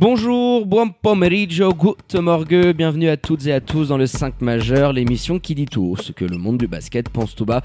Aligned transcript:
Bonjour, 0.00 0.64
buon 0.64 0.88
pomeriggio, 1.02 1.74
good 1.74 1.96
morgue, 2.14 2.72
bienvenue 2.74 3.10
à 3.10 3.18
toutes 3.18 3.46
et 3.46 3.52
à 3.52 3.60
tous 3.60 3.88
dans 3.88 3.98
le 3.98 4.06
5 4.06 4.40
majeur, 4.40 4.94
l'émission 4.94 5.38
qui 5.38 5.54
dit 5.54 5.66
tout 5.66 5.94
ce 6.00 6.12
que 6.12 6.24
le 6.24 6.38
monde 6.38 6.56
du 6.56 6.66
basket 6.66 7.10
pense 7.10 7.34
tout 7.34 7.44
bas. 7.44 7.60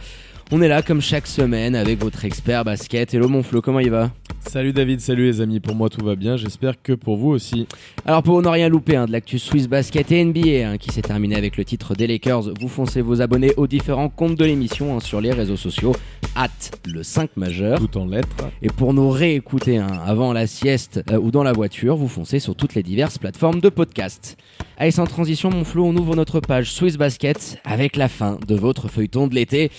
On 0.51 0.61
est 0.61 0.67
là 0.67 0.83
comme 0.83 1.01
chaque 1.01 1.25
semaine 1.25 1.75
avec 1.75 1.99
votre 1.99 2.23
expert 2.23 2.63
basket. 2.63 3.15
Hello 3.15 3.27
mon 3.27 3.41
Flo, 3.41 3.63
comment 3.63 3.79
il 3.79 3.89
va? 3.89 4.11
Salut 4.47 4.73
David, 4.73 5.01
salut 5.01 5.25
les 5.25 5.41
amis, 5.41 5.59
pour 5.59 5.73
moi 5.73 5.89
tout 5.89 6.05
va 6.05 6.15
bien, 6.15 6.37
j'espère 6.37 6.79
que 6.81 6.93
pour 6.93 7.17
vous 7.17 7.31
aussi. 7.31 7.67
Alors 8.05 8.21
pour 8.21 8.39
ne 8.43 8.47
rien 8.47 8.69
louper 8.69 8.95
hein, 8.95 9.07
de 9.07 9.11
l'actu 9.11 9.39
Swiss 9.39 9.67
Basket 9.67 10.11
et 10.11 10.23
NBA 10.23 10.69
hein, 10.69 10.77
qui 10.77 10.91
s'est 10.91 11.01
terminé 11.01 11.35
avec 11.35 11.57
le 11.57 11.65
titre 11.65 11.95
des 11.95 12.05
Lakers, 12.05 12.53
vous 12.61 12.67
foncez 12.67 13.01
vos 13.01 13.21
abonnés 13.21 13.53
aux 13.57 13.65
différents 13.65 14.07
comptes 14.07 14.35
de 14.35 14.45
l'émission 14.45 14.95
hein, 14.95 14.99
sur 14.99 15.19
les 15.19 15.31
réseaux 15.31 15.57
sociaux, 15.57 15.93
at 16.35 16.49
le 16.85 17.01
5 17.01 17.31
majeur. 17.37 17.79
Tout 17.79 17.97
en 17.97 18.05
lettres. 18.05 18.45
Et 18.61 18.67
pour 18.67 18.93
nous 18.93 19.09
réécouter 19.09 19.79
avant 19.79 20.31
la 20.31 20.45
sieste 20.45 21.03
euh, 21.11 21.17
ou 21.17 21.31
dans 21.31 21.43
la 21.43 21.53
voiture, 21.53 21.97
vous 21.97 22.07
foncez 22.07 22.39
sur 22.39 22.55
toutes 22.55 22.75
les 22.75 22.83
diverses 22.83 23.17
plateformes 23.17 23.61
de 23.61 23.69
podcast. 23.69 24.37
Allez 24.77 24.91
sans 24.91 25.05
transition 25.05 25.49
mon 25.49 25.63
Flo, 25.63 25.85
on 25.85 25.95
ouvre 25.95 26.15
notre 26.15 26.39
page 26.39 26.71
Swiss 26.71 26.97
Basket 26.97 27.57
avec 27.63 27.95
la 27.95 28.09
fin 28.09 28.37
de 28.47 28.55
votre 28.55 28.89
feuilleton 28.89 29.27
de 29.27 29.33
l'été 29.33 29.71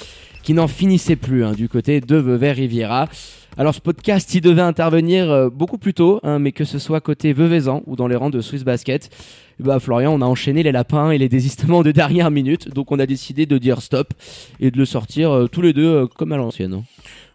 qui 0.47 0.55
n'en 0.55 0.69
finissait 0.69 1.17
plus 1.17 1.45
hein, 1.45 1.55
du 1.55 1.69
côté 1.69 2.01
de 2.01 2.15
Vevey 2.15 2.53
Riviera. 2.53 3.09
Alors 3.57 3.75
ce 3.75 3.81
podcast, 3.81 4.33
il 4.33 4.43
devait 4.43 4.63
intervenir 4.63 5.29
euh, 5.29 5.51
beaucoup 5.51 5.77
plus 5.77 5.93
tôt, 5.93 6.21
hein, 6.23 6.39
mais 6.39 6.53
que 6.53 6.65
ce 6.65 6.79
soit 6.79 7.01
côté 7.01 7.33
Veuvezan 7.33 7.83
ou 7.87 7.97
dans 7.97 8.07
les 8.07 8.15
rangs 8.15 8.31
de 8.31 8.41
Swiss 8.41 8.63
Basket, 8.63 9.11
bah 9.59 9.81
Florian, 9.81 10.15
on 10.15 10.23
a 10.23 10.25
enchaîné 10.25 10.63
les 10.63 10.71
lapins 10.71 11.11
et 11.11 11.19
les 11.19 11.29
désistements 11.29 11.83
de 11.83 11.91
dernière 11.91 12.31
minute, 12.31 12.73
donc 12.73 12.93
on 12.93 13.01
a 13.01 13.07
décidé 13.07 13.45
de 13.45 13.59
dire 13.59 13.83
stop 13.83 14.15
et 14.61 14.71
de 14.71 14.79
le 14.79 14.85
sortir 14.85 15.33
euh, 15.33 15.49
tous 15.49 15.63
les 15.63 15.73
deux 15.73 15.93
euh, 15.93 16.07
comme 16.07 16.31
à 16.31 16.37
l'ancienne. 16.37 16.75
Hein. 16.75 16.85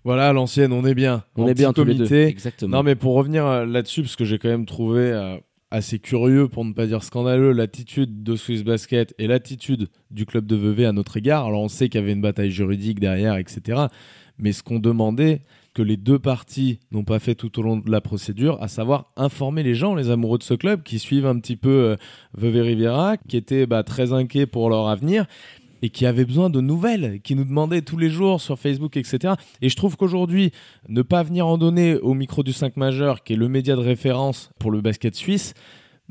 Voilà, 0.06 0.30
à 0.30 0.32
l'ancienne, 0.32 0.72
on 0.72 0.86
est 0.86 0.96
bien. 0.96 1.26
On 1.36 1.50
est 1.50 1.54
bien 1.54 1.74
tous 1.74 1.84
les 1.84 1.96
deux. 1.96 2.10
Exactement. 2.10 2.78
Non, 2.78 2.84
mais 2.84 2.96
pour 2.96 3.16
revenir 3.16 3.66
là-dessus, 3.66 4.04
parce 4.04 4.16
que 4.16 4.24
j'ai 4.24 4.40
quand 4.40 4.48
même 4.48 4.66
trouvé 4.66 5.12
assez 5.72 6.00
curieux, 6.00 6.48
pour 6.48 6.66
ne 6.66 6.74
pas 6.74 6.86
dire 6.86 7.04
scandaleux, 7.04 7.54
l'attitude 7.54 8.24
de 8.24 8.36
Swiss 8.36 8.64
Basket 8.64 9.16
et 9.18 9.28
l'attitude 9.28 9.90
du 10.12 10.26
club 10.26 10.46
de 10.46 10.56
Vevey 10.56 10.86
à 10.86 10.92
notre 10.92 11.18
égard. 11.18 11.48
Alors 11.48 11.62
on 11.62 11.70
sait 11.70 11.90
qu'il 11.90 12.00
y 12.00 12.04
avait 12.04 12.14
une 12.14 12.22
bataille 12.22 12.52
juridique 12.52 13.00
derrière, 13.00 13.38
etc. 13.38 13.86
Mais 14.38 14.52
ce 14.52 14.64
qu'on 14.64 14.80
demandait, 14.80 15.42
que 15.74 15.82
les 15.82 15.98
deux 15.98 16.20
parties 16.20 16.80
n'ont 16.92 17.04
pas 17.04 17.20
fait 17.20 17.36
tout 17.36 17.58
au 17.60 17.62
long 17.62 17.78
de 17.78 17.90
la 17.90 18.02
procédure, 18.02 18.62
à 18.62 18.68
savoir 18.68 19.12
informer 19.16 19.64
les 19.64 19.76
gens, 19.76 19.96
les 19.96 20.10
amoureux 20.10 20.38
de 20.38 20.44
ce 20.44 20.54
club, 20.54 20.84
qui 20.84 21.00
suivent 21.00 21.26
un 21.26 21.40
petit 21.40 21.56
peu 21.56 21.70
euh, 21.70 21.96
Vevey 22.34 22.62
Riviera, 22.62 23.18
qui 23.18 23.38
étaient 23.38 23.66
bah, 23.66 23.84
très 23.84 24.12
inquiets 24.12 24.46
pour 24.46 24.70
leur 24.70 24.90
avenir 24.90 25.26
et 25.82 25.90
qui 25.90 26.06
avait 26.06 26.26
besoin 26.26 26.50
de 26.50 26.62
nouvelles, 26.62 27.22
qui 27.22 27.36
nous 27.36 27.44
demandait 27.44 27.82
tous 27.82 27.98
les 27.98 28.10
jours 28.10 28.42
sur 28.42 28.60
Facebook, 28.60 28.98
etc. 28.98 29.34
Et 29.62 29.70
je 29.70 29.76
trouve 29.76 29.98
qu'aujourd'hui, 29.98 30.52
ne 30.88 31.02
pas 31.02 31.24
venir 31.24 31.48
en 31.48 31.58
donner 31.58 31.96
au 31.96 32.14
micro 32.14 32.44
du 32.44 32.54
5 32.54 32.78
majeur, 32.78 33.24
qui 33.24 33.34
est 33.34 33.38
le 33.38 33.48
média 33.48 33.76
de 33.76 33.82
référence 33.82 34.52
pour 34.60 34.72
le 34.72 34.82
basket 34.82 35.16
suisse, 35.16 35.54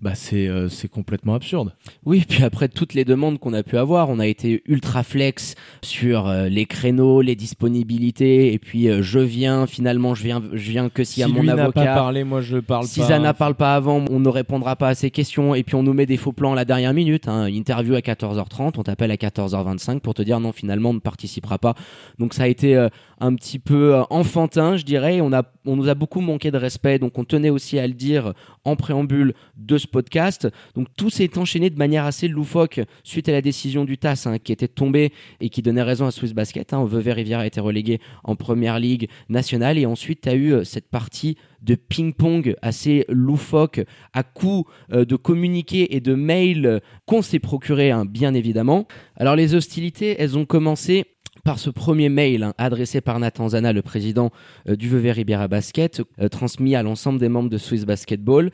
bah 0.00 0.12
euh, 0.32 0.68
c'est 0.70 0.88
complètement 0.88 1.34
absurde. 1.34 1.74
Oui, 2.06 2.24
puis 2.26 2.42
après 2.42 2.68
toutes 2.68 2.94
les 2.94 3.04
demandes 3.04 3.38
qu'on 3.38 3.52
a 3.52 3.62
pu 3.62 3.76
avoir, 3.76 4.08
on 4.08 4.18
a 4.18 4.26
été 4.26 4.62
ultra 4.64 5.02
flex 5.02 5.56
sur 5.82 6.26
euh, 6.26 6.48
les 6.48 6.64
créneaux, 6.64 7.20
les 7.20 7.36
disponibilités, 7.36 8.54
et 8.54 8.58
puis 8.58 8.88
euh, 8.88 9.02
je 9.02 9.18
viens, 9.18 9.66
finalement 9.66 10.14
je 10.14 10.22
viens, 10.22 10.42
je 10.54 10.70
viens 10.70 10.88
que 10.88 11.04
si, 11.04 11.14
si 11.14 11.22
à 11.22 11.28
mon 11.28 11.46
avocat. 11.46 11.84
pas 11.84 11.94
parlé, 11.94 12.24
moi 12.24 12.40
je 12.40 12.56
parle 12.56 12.86
si 12.86 13.00
pas. 13.00 13.06
Si 13.06 13.12
Zana 13.12 13.34
parle 13.34 13.54
pas 13.54 13.74
avant, 13.74 14.02
on 14.10 14.20
ne 14.20 14.28
répondra 14.30 14.74
pas 14.74 14.88
à 14.88 14.94
ses 14.94 15.10
questions, 15.10 15.54
et 15.54 15.62
puis 15.64 15.74
on 15.74 15.82
nous 15.82 15.92
met 15.92 16.06
des 16.06 16.16
faux 16.16 16.32
plans 16.32 16.52
à 16.52 16.56
la 16.56 16.64
dernière 16.64 16.94
minute. 16.94 17.28
Hein, 17.28 17.48
interview 17.48 17.94
à 17.94 18.00
14h30, 18.00 18.72
on 18.78 18.82
t'appelle 18.82 19.10
à 19.10 19.16
14h25 19.16 20.00
pour 20.00 20.14
te 20.14 20.22
dire 20.22 20.40
non, 20.40 20.52
finalement 20.52 20.90
on 20.90 20.94
ne 20.94 21.00
participera 21.00 21.58
pas. 21.58 21.74
Donc 22.18 22.32
ça 22.32 22.44
a 22.44 22.46
été 22.46 22.88
un 23.20 23.34
petit 23.34 23.58
peu 23.58 24.00
enfantin, 24.08 24.78
je 24.78 24.84
dirais. 24.84 25.20
On 25.20 25.34
a, 25.34 25.42
on 25.66 25.76
nous 25.76 25.90
a 25.90 25.94
beaucoup 25.94 26.22
manqué 26.22 26.50
de 26.50 26.56
respect, 26.56 26.98
donc 26.98 27.18
on 27.18 27.24
tenait 27.24 27.50
aussi 27.50 27.78
à 27.78 27.86
le 27.86 27.92
dire 27.92 28.32
en 28.64 28.76
préambule 28.76 29.34
de 29.56 29.76
ce 29.76 29.86
podcast. 29.90 30.48
Donc 30.74 30.88
tout 30.96 31.10
s'est 31.10 31.38
enchaîné 31.38 31.70
de 31.70 31.76
manière 31.76 32.04
assez 32.04 32.28
loufoque 32.28 32.80
suite 33.04 33.28
à 33.28 33.32
la 33.32 33.42
décision 33.42 33.84
du 33.84 33.98
TAS 33.98 34.24
hein, 34.26 34.38
qui 34.38 34.52
était 34.52 34.68
tombée 34.68 35.12
et 35.40 35.48
qui 35.48 35.62
donnait 35.62 35.82
raison 35.82 36.06
à 36.06 36.10
Swiss 36.10 36.32
Basket. 36.32 36.72
Hein. 36.72 36.84
Vevey 36.84 37.12
Rivière 37.12 37.40
a 37.40 37.46
été 37.46 37.60
relégué 37.60 38.00
en 38.24 38.36
première 38.36 38.78
ligue 38.78 39.08
nationale 39.28 39.78
et 39.78 39.86
ensuite 39.86 40.22
tu 40.22 40.28
as 40.28 40.34
eu 40.34 40.52
euh, 40.52 40.64
cette 40.64 40.88
partie 40.88 41.36
de 41.62 41.74
ping-pong 41.74 42.54
assez 42.62 43.04
loufoque 43.08 43.82
à 44.12 44.22
coup 44.22 44.64
euh, 44.92 45.04
de 45.04 45.16
communiqués 45.16 45.94
et 45.94 46.00
de 46.00 46.14
mails 46.14 46.80
qu'on 47.06 47.22
s'est 47.22 47.38
procuré 47.38 47.90
hein, 47.90 48.04
bien 48.04 48.34
évidemment. 48.34 48.86
Alors 49.16 49.36
les 49.36 49.54
hostilités, 49.54 50.16
elles 50.18 50.38
ont 50.38 50.46
commencé 50.46 51.04
par 51.44 51.58
ce 51.58 51.70
premier 51.70 52.10
mail 52.10 52.42
hein, 52.42 52.54
adressé 52.58 53.00
par 53.00 53.18
Nathan 53.18 53.48
Zana, 53.50 53.72
le 53.72 53.80
président 53.80 54.30
euh, 54.68 54.76
du 54.76 54.88
Vevey 54.88 55.12
Ribiera 55.12 55.48
Basket, 55.48 56.02
euh, 56.20 56.28
transmis 56.28 56.74
à 56.74 56.82
l'ensemble 56.82 57.18
des 57.18 57.30
membres 57.30 57.48
de 57.48 57.56
Swiss 57.56 57.84
Basketball. 57.84 58.50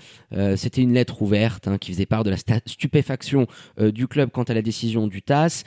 C'était 0.57 0.83
une 0.83 0.93
lettre 0.93 1.23
ouverte 1.23 1.67
hein, 1.67 1.79
qui 1.79 1.93
faisait 1.93 2.07
part 2.07 2.23
de 2.23 2.31
la 2.31 2.37
stupéfaction 2.67 3.47
du 3.81 4.07
club 4.07 4.31
quant 4.31 4.43
à 4.43 4.55
la 4.55 4.63
décision 4.63 5.07
du 5.07 5.23
TAS, 5.23 5.65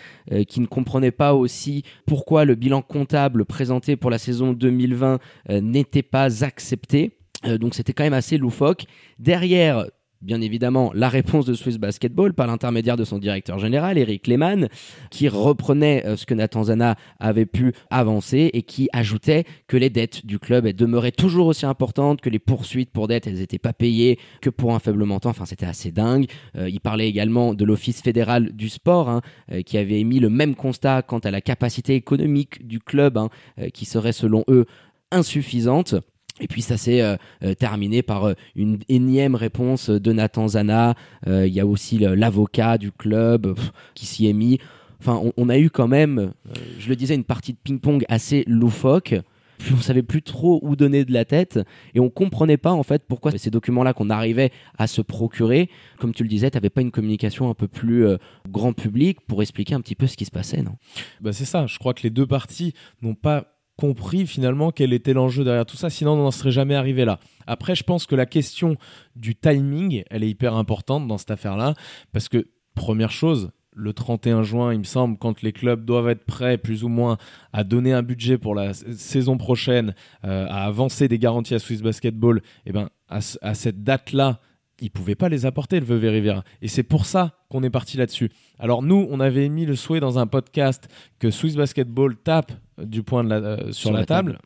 qui 0.47 0.59
ne 0.59 0.65
comprenait 0.65 1.11
pas 1.11 1.33
aussi 1.33 1.83
pourquoi 2.05 2.45
le 2.45 2.55
bilan 2.55 2.81
comptable 2.81 3.45
présenté 3.45 3.95
pour 3.95 4.09
la 4.09 4.17
saison 4.17 4.53
2020 4.53 5.19
n'était 5.61 6.03
pas 6.03 6.43
accepté. 6.43 7.19
Donc 7.43 7.75
c'était 7.75 7.93
quand 7.93 8.03
même 8.03 8.13
assez 8.13 8.37
loufoque. 8.37 8.85
Derrière, 9.17 9.85
bien 10.21 10.41
évidemment 10.41 10.91
la 10.93 11.09
réponse 11.09 11.45
de 11.45 11.53
Swiss 11.53 11.77
Basketball 11.77 12.33
par 12.33 12.47
l'intermédiaire 12.47 12.97
de 12.97 13.03
son 13.03 13.19
directeur 13.19 13.59
général, 13.59 13.97
Eric 13.97 14.27
Lehmann, 14.27 14.67
qui 15.09 15.27
reprenait 15.27 16.05
euh, 16.05 16.17
ce 16.17 16.25
que 16.25 16.33
Nathan 16.33 16.63
Zana 16.63 16.95
avait 17.19 17.45
pu 17.45 17.73
avancer 17.89 18.49
et 18.53 18.63
qui 18.63 18.89
ajoutait 18.91 19.45
que 19.67 19.77
les 19.77 19.89
dettes 19.89 20.25
du 20.25 20.39
club 20.39 20.67
demeuraient 20.67 21.11
toujours 21.11 21.47
aussi 21.47 21.65
importantes, 21.65 22.21
que 22.21 22.29
les 22.29 22.39
poursuites 22.39 22.91
pour 22.91 23.07
dettes, 23.07 23.27
elles 23.27 23.35
n'étaient 23.35 23.59
pas 23.59 23.73
payées 23.73 24.19
que 24.41 24.49
pour 24.49 24.73
un 24.73 24.79
faible 24.79 25.03
montant. 25.05 25.29
Enfin, 25.29 25.45
c'était 25.45 25.65
assez 25.65 25.91
dingue. 25.91 26.27
Euh, 26.55 26.69
il 26.69 26.79
parlait 26.79 27.07
également 27.07 27.53
de 27.53 27.65
l'Office 27.65 28.01
fédéral 28.01 28.51
du 28.51 28.69
sport, 28.69 29.09
hein, 29.09 29.21
euh, 29.51 29.61
qui 29.61 29.77
avait 29.77 29.99
émis 29.99 30.19
le 30.19 30.29
même 30.29 30.55
constat 30.55 31.01
quant 31.01 31.19
à 31.19 31.31
la 31.31 31.41
capacité 31.41 31.95
économique 31.95 32.67
du 32.67 32.79
club, 32.79 33.17
hein, 33.17 33.29
qui 33.73 33.85
serait 33.85 34.11
selon 34.11 34.43
eux 34.49 34.65
insuffisante. 35.11 35.95
Et 36.39 36.47
puis 36.47 36.61
ça 36.61 36.77
s'est 36.77 37.01
euh, 37.01 37.15
euh, 37.43 37.53
terminé 37.53 38.01
par 38.01 38.25
euh, 38.25 38.33
une 38.55 38.79
énième 38.89 39.35
réponse 39.35 39.89
de 39.89 40.13
Nathan 40.13 40.49
Zana. 40.49 40.95
Il 41.27 41.53
y 41.53 41.59
a 41.59 41.65
aussi 41.65 41.99
l'avocat 41.99 42.77
du 42.77 42.91
club 42.91 43.55
qui 43.93 44.05
s'y 44.05 44.27
est 44.27 44.33
mis. 44.33 44.59
Enfin, 44.99 45.21
on, 45.37 45.49
a 45.49 45.57
eu 45.57 45.69
quand 45.69 45.87
même, 45.87 46.33
je 46.77 46.89
le 46.89 46.95
disais, 46.95 47.15
une 47.15 47.23
partie 47.23 47.53
de 47.53 47.57
ping-pong 47.63 48.03
assez 48.09 48.43
loufoque. 48.47 49.15
Puis 49.59 49.73
on 49.73 49.81
savait 49.81 50.03
plus 50.03 50.21
trop 50.21 50.59
où 50.63 50.75
donner 50.75 51.03
de 51.05 51.11
la 51.11 51.25
tête 51.25 51.59
et 51.93 51.99
on 51.99 52.09
comprenait 52.09 52.57
pas 52.57 52.71
en 52.71 52.83
fait 52.83 53.03
pourquoi 53.07 53.31
ces 53.31 53.49
documents-là 53.49 53.93
qu'on 53.93 54.09
arrivait 54.09 54.51
à 54.77 54.87
se 54.87 55.01
procurer, 55.01 55.69
comme 55.99 56.13
tu 56.13 56.23
le 56.23 56.29
disais, 56.29 56.49
tu 56.49 56.57
n'avais 56.57 56.69
pas 56.69 56.81
une 56.81 56.91
communication 56.91 57.49
un 57.49 57.53
peu 57.53 57.67
plus 57.67 58.05
grand 58.49 58.73
public 58.73 59.19
pour 59.27 59.41
expliquer 59.41 59.75
un 59.75 59.81
petit 59.81 59.95
peu 59.95 60.07
ce 60.07 60.15
qui 60.15 60.25
se 60.25 60.31
passait, 60.31 60.61
non? 60.61 60.75
Bah 61.21 61.33
c'est 61.33 61.45
ça. 61.45 61.65
Je 61.67 61.77
crois 61.77 61.93
que 61.93 62.03
les 62.03 62.09
deux 62.09 62.27
parties 62.27 62.73
n'ont 63.01 63.15
pas 63.15 63.58
compris 63.79 64.27
finalement 64.27 64.71
quel 64.71 64.91
était 64.91 65.13
l'enjeu 65.13 65.45
derrière 65.45 65.65
tout 65.65 65.77
ça, 65.77 65.89
sinon 65.89 66.11
on 66.11 66.23
n'en 66.23 66.31
serait 66.31 66.51
jamais 66.51 66.75
arrivé 66.75 67.05
là. 67.05 67.19
Après, 67.47 67.75
je 67.75 67.83
pense 67.83 68.05
que 68.05 68.13
la 68.13 68.25
question 68.25 68.75
du 69.15 69.35
timing, 69.35 70.03
elle 70.09 70.23
est 70.23 70.29
hyper 70.29 70.55
importante 70.55 71.07
dans 71.07 71.17
cette 71.17 71.31
affaire-là, 71.31 71.75
parce 72.11 72.27
que 72.27 72.49
première 72.75 73.11
chose, 73.11 73.51
le 73.73 73.93
31 73.93 74.43
juin, 74.43 74.73
il 74.73 74.79
me 74.79 74.83
semble, 74.83 75.17
quand 75.17 75.41
les 75.41 75.53
clubs 75.53 75.85
doivent 75.85 76.09
être 76.09 76.25
prêts 76.25 76.57
plus 76.57 76.83
ou 76.83 76.89
moins 76.89 77.17
à 77.53 77.63
donner 77.63 77.93
un 77.93 78.03
budget 78.03 78.37
pour 78.37 78.53
la 78.53 78.73
saison 78.73 79.37
prochaine, 79.37 79.95
euh, 80.25 80.45
à 80.49 80.65
avancer 80.65 81.07
des 81.07 81.17
garanties 81.17 81.55
à 81.55 81.59
Swiss 81.59 81.81
Basketball, 81.81 82.39
et 82.39 82.41
eh 82.67 82.71
ben, 82.73 82.89
à, 83.07 83.19
à 83.41 83.53
cette 83.53 83.83
date-là, 83.83 84.41
ils 84.81 84.91
pouvaient 84.91 85.15
pas 85.15 85.29
les 85.29 85.45
apporter, 85.45 85.79
le 85.79 85.85
Veuve 85.85 86.03
Riviera. 86.03 86.43
Et 86.61 86.67
c'est 86.67 86.83
pour 86.83 87.05
ça 87.05 87.33
qu'on 87.49 87.63
est 87.63 87.69
parti 87.69 87.97
là-dessus. 87.97 88.29
Alors 88.57 88.81
nous, 88.81 89.07
on 89.09 89.19
avait 89.19 89.45
émis 89.45 89.65
le 89.65 89.75
souhait 89.75 89.99
dans 89.99 90.19
un 90.19 90.27
podcast 90.27 90.87
que 91.19 91.31
Swiss 91.31 91.55
Basketball 91.55 92.15
tape 92.15 92.51
du 92.77 93.03
point 93.03 93.23
de 93.23 93.29
la, 93.29 93.35
euh, 93.35 93.71
sur, 93.71 93.91
la, 93.91 94.05
table, 94.05 94.39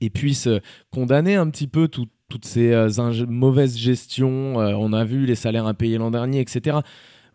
et 0.00 0.10
puisse 0.10 0.46
euh, 0.46 0.60
condamner 0.90 1.34
un 1.36 1.48
petit 1.50 1.66
peu 1.66 1.88
toutes 1.88 2.10
ces 2.42 2.72
euh, 2.72 2.88
mauvaises 3.28 3.76
gestions. 3.76 4.56
on 4.56 4.92
a 4.92 5.04
vu 5.04 5.26
les 5.26 5.34
salaires 5.34 5.66
impayés 5.66 5.98
l'an 5.98 6.10
dernier, 6.10 6.40
etc. 6.40 6.78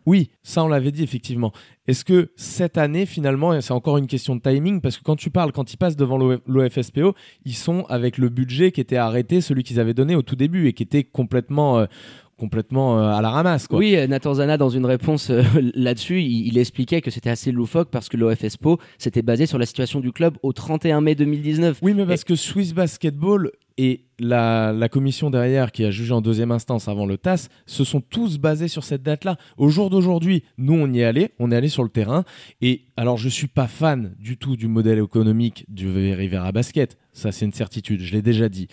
Oui, 0.06 0.32
ça 0.44 0.64
on 0.64 0.68
l'avait 0.68 0.92
dit 0.92 1.04
effectivement. 1.04 1.52
Est-ce 1.86 2.04
que 2.04 2.32
cette 2.36 2.78
année 2.78 3.06
finalement, 3.06 3.60
c'est 3.62 3.74
encore 3.74 3.98
une 3.98 4.08
question 4.08 4.36
de 4.36 4.42
timing, 4.42 4.82
parce 4.82 4.98
que 4.98 5.04
quand 5.04 5.16
tu 5.16 5.30
parles, 5.30 5.52
quand 5.52 5.72
ils 5.74 5.78
passent 5.78 5.98
devant 5.98 6.18
l'OFSPO, 6.18 7.14
ils 7.46 7.54
sont 7.54 7.86
avec 7.90 8.18
le 8.18 8.30
budget 8.30 8.72
qui 8.72 8.82
était 8.82 8.98
arrêté, 8.98 9.42
celui 9.42 9.64
qu'ils 9.64 9.80
avaient 9.80 9.94
donné 9.94 10.16
au 10.16 10.22
tout 10.22 10.36
début 10.36 10.68
et 10.68 10.74
qui 10.74 10.84
était 10.84 11.04
complètement 11.04 11.86
complètement 12.40 12.98
euh, 12.98 13.12
à 13.12 13.22
la 13.22 13.30
ramasse. 13.30 13.68
Quoi. 13.68 13.78
Oui, 13.78 13.96
euh, 13.96 14.08
Nathan 14.08 14.36
Zana, 14.36 14.58
dans 14.58 14.70
une 14.70 14.86
réponse 14.86 15.30
euh, 15.30 15.44
là-dessus, 15.76 16.22
il, 16.22 16.48
il 16.48 16.58
expliquait 16.58 17.02
que 17.02 17.12
c'était 17.12 17.30
assez 17.30 17.52
loufoque 17.52 17.90
parce 17.92 18.10
que 18.10 18.18
l'OFSPO 18.18 18.80
s'était 18.98 19.22
basé 19.22 19.46
sur 19.46 19.60
la 19.60 19.68
situation 19.68 20.00
du 20.00 20.12
club 20.12 20.38
au 20.42 20.54
31 20.54 21.02
mai 21.02 21.14
2019. 21.14 21.80
Oui, 21.84 21.94
mais 21.94 22.06
parce 22.06 22.24
que 22.24 22.36
Swiss 22.36 22.74
Basketball 22.74 23.52
et 23.82 24.02
la, 24.20 24.90
commission 24.92 25.30
derrière 25.30 25.72
qui 25.72 25.86
a 25.86 25.90
jugé 25.90 26.14
en 26.14 26.20
deuxième 26.20 26.52
instance 26.52 26.90
avant 26.90 27.06
le 27.06 27.18
TAS 27.18 27.48
se 27.66 27.86
sont 27.86 28.02
tous 28.02 28.38
basés 28.38 28.68
sur 28.68 28.84
cette 28.84 29.04
date-là. 29.04 29.38
Au 29.56 29.70
jour 29.70 29.90
d'aujourd'hui, 29.90 30.44
nous, 30.58 30.74
on 30.74 30.92
y 30.92 31.00
est 31.00 31.06
allé, 31.06 31.30
on 31.40 31.50
est 31.50 31.56
allé 31.56 31.70
sur 31.70 31.84
le 31.84 31.90
terrain. 31.90 32.26
Et 32.60 32.82
alors, 32.98 33.16
je 33.16 33.30
suis 33.30 33.48
pas 33.48 33.68
fan 33.68 34.14
du 34.20 34.36
tout 34.36 34.58
du 34.58 34.68
modèle 34.68 35.00
économique 35.00 35.64
du 35.70 35.90
Rivera 35.90 36.52
Basket. 36.52 36.98
Ça, 37.14 37.32
c'est 37.32 37.46
une 37.46 37.54
certitude, 37.54 38.02
je 38.02 38.12
l'ai 38.12 38.22
déjà 38.22 38.50
dit. 38.50 38.68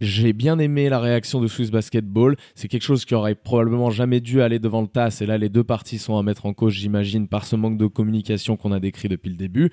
J'ai 0.00 0.32
bien 0.32 0.60
aimé 0.60 0.88
la 0.88 1.00
réaction 1.00 1.40
de 1.40 1.48
Swiss 1.48 1.72
Basketball. 1.72 2.36
C'est 2.54 2.68
quelque 2.68 2.84
chose 2.84 3.04
qui 3.04 3.16
aurait 3.16 3.34
probablement 3.34 3.90
jamais 3.90 4.20
dû 4.20 4.42
aller 4.42 4.60
devant 4.60 4.80
le 4.80 4.86
TAS. 4.86 5.18
Et 5.22 5.26
là, 5.26 5.38
les 5.38 5.48
deux 5.48 5.64
parties 5.64 5.98
sont 5.98 6.16
à 6.18 6.22
mettre 6.22 6.46
en 6.46 6.52
cause, 6.52 6.72
j'imagine, 6.72 7.26
par 7.26 7.46
ce 7.46 7.56
manque 7.56 7.78
de 7.78 7.86
communication 7.88 8.56
qu'on 8.56 8.70
a 8.70 8.78
décrit 8.78 9.08
depuis 9.08 9.30
le 9.30 9.36
début. 9.36 9.72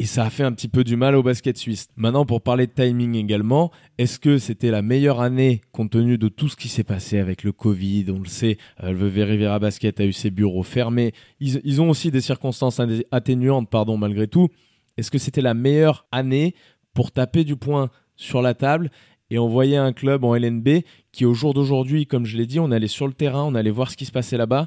Et 0.00 0.06
ça 0.06 0.24
a 0.24 0.30
fait 0.30 0.44
un 0.44 0.52
petit 0.52 0.68
peu 0.68 0.82
du 0.82 0.96
mal 0.96 1.14
au 1.14 1.22
basket 1.22 1.58
suisse. 1.58 1.88
Maintenant, 1.94 2.24
pour 2.24 2.40
parler 2.40 2.66
de 2.66 2.72
timing 2.72 3.16
également, 3.16 3.70
est-ce 3.98 4.18
que 4.18 4.38
c'était 4.38 4.70
la 4.70 4.80
meilleure 4.80 5.20
année 5.20 5.60
compte 5.72 5.90
tenu 5.90 6.16
de 6.16 6.28
tout 6.28 6.48
ce 6.48 6.56
qui 6.56 6.68
s'est 6.68 6.84
passé 6.84 7.18
avec 7.18 7.44
le 7.44 7.52
Covid? 7.52 8.06
On 8.08 8.18
le 8.18 8.26
sait, 8.26 8.56
euh, 8.82 8.92
le 8.92 9.24
Rivera 9.24 9.58
Basket 9.58 10.00
a 10.00 10.06
eu 10.06 10.14
ses 10.14 10.30
bureaux 10.30 10.62
fermés. 10.62 11.12
Ils, 11.38 11.82
ont 11.82 11.90
aussi 11.90 12.10
des 12.10 12.22
circonstances 12.22 12.80
atténuantes, 13.10 13.68
pardon, 13.68 13.98
malgré 13.98 14.26
tout. 14.26 14.48
Est-ce 14.96 15.10
que 15.10 15.18
c'était 15.18 15.42
la 15.42 15.52
meilleure 15.52 16.06
année 16.12 16.54
pour 16.94 17.12
taper 17.12 17.44
du 17.44 17.56
poing 17.56 17.90
sur 18.16 18.40
la 18.40 18.54
table 18.54 18.90
et 19.28 19.38
on 19.38 19.48
voyait 19.48 19.76
un 19.76 19.92
club 19.92 20.24
en 20.24 20.34
LNB 20.34 20.80
qui 21.12 21.26
au 21.26 21.34
jour 21.34 21.52
d'aujourd'hui, 21.52 22.06
comme 22.06 22.24
je 22.24 22.38
l'ai 22.38 22.46
dit, 22.46 22.58
on 22.58 22.70
allait 22.70 22.88
sur 22.88 23.06
le 23.06 23.12
terrain, 23.12 23.44
on 23.44 23.54
allait 23.54 23.70
voir 23.70 23.90
ce 23.90 23.98
qui 23.98 24.06
se 24.06 24.12
passait 24.12 24.38
là-bas, 24.38 24.66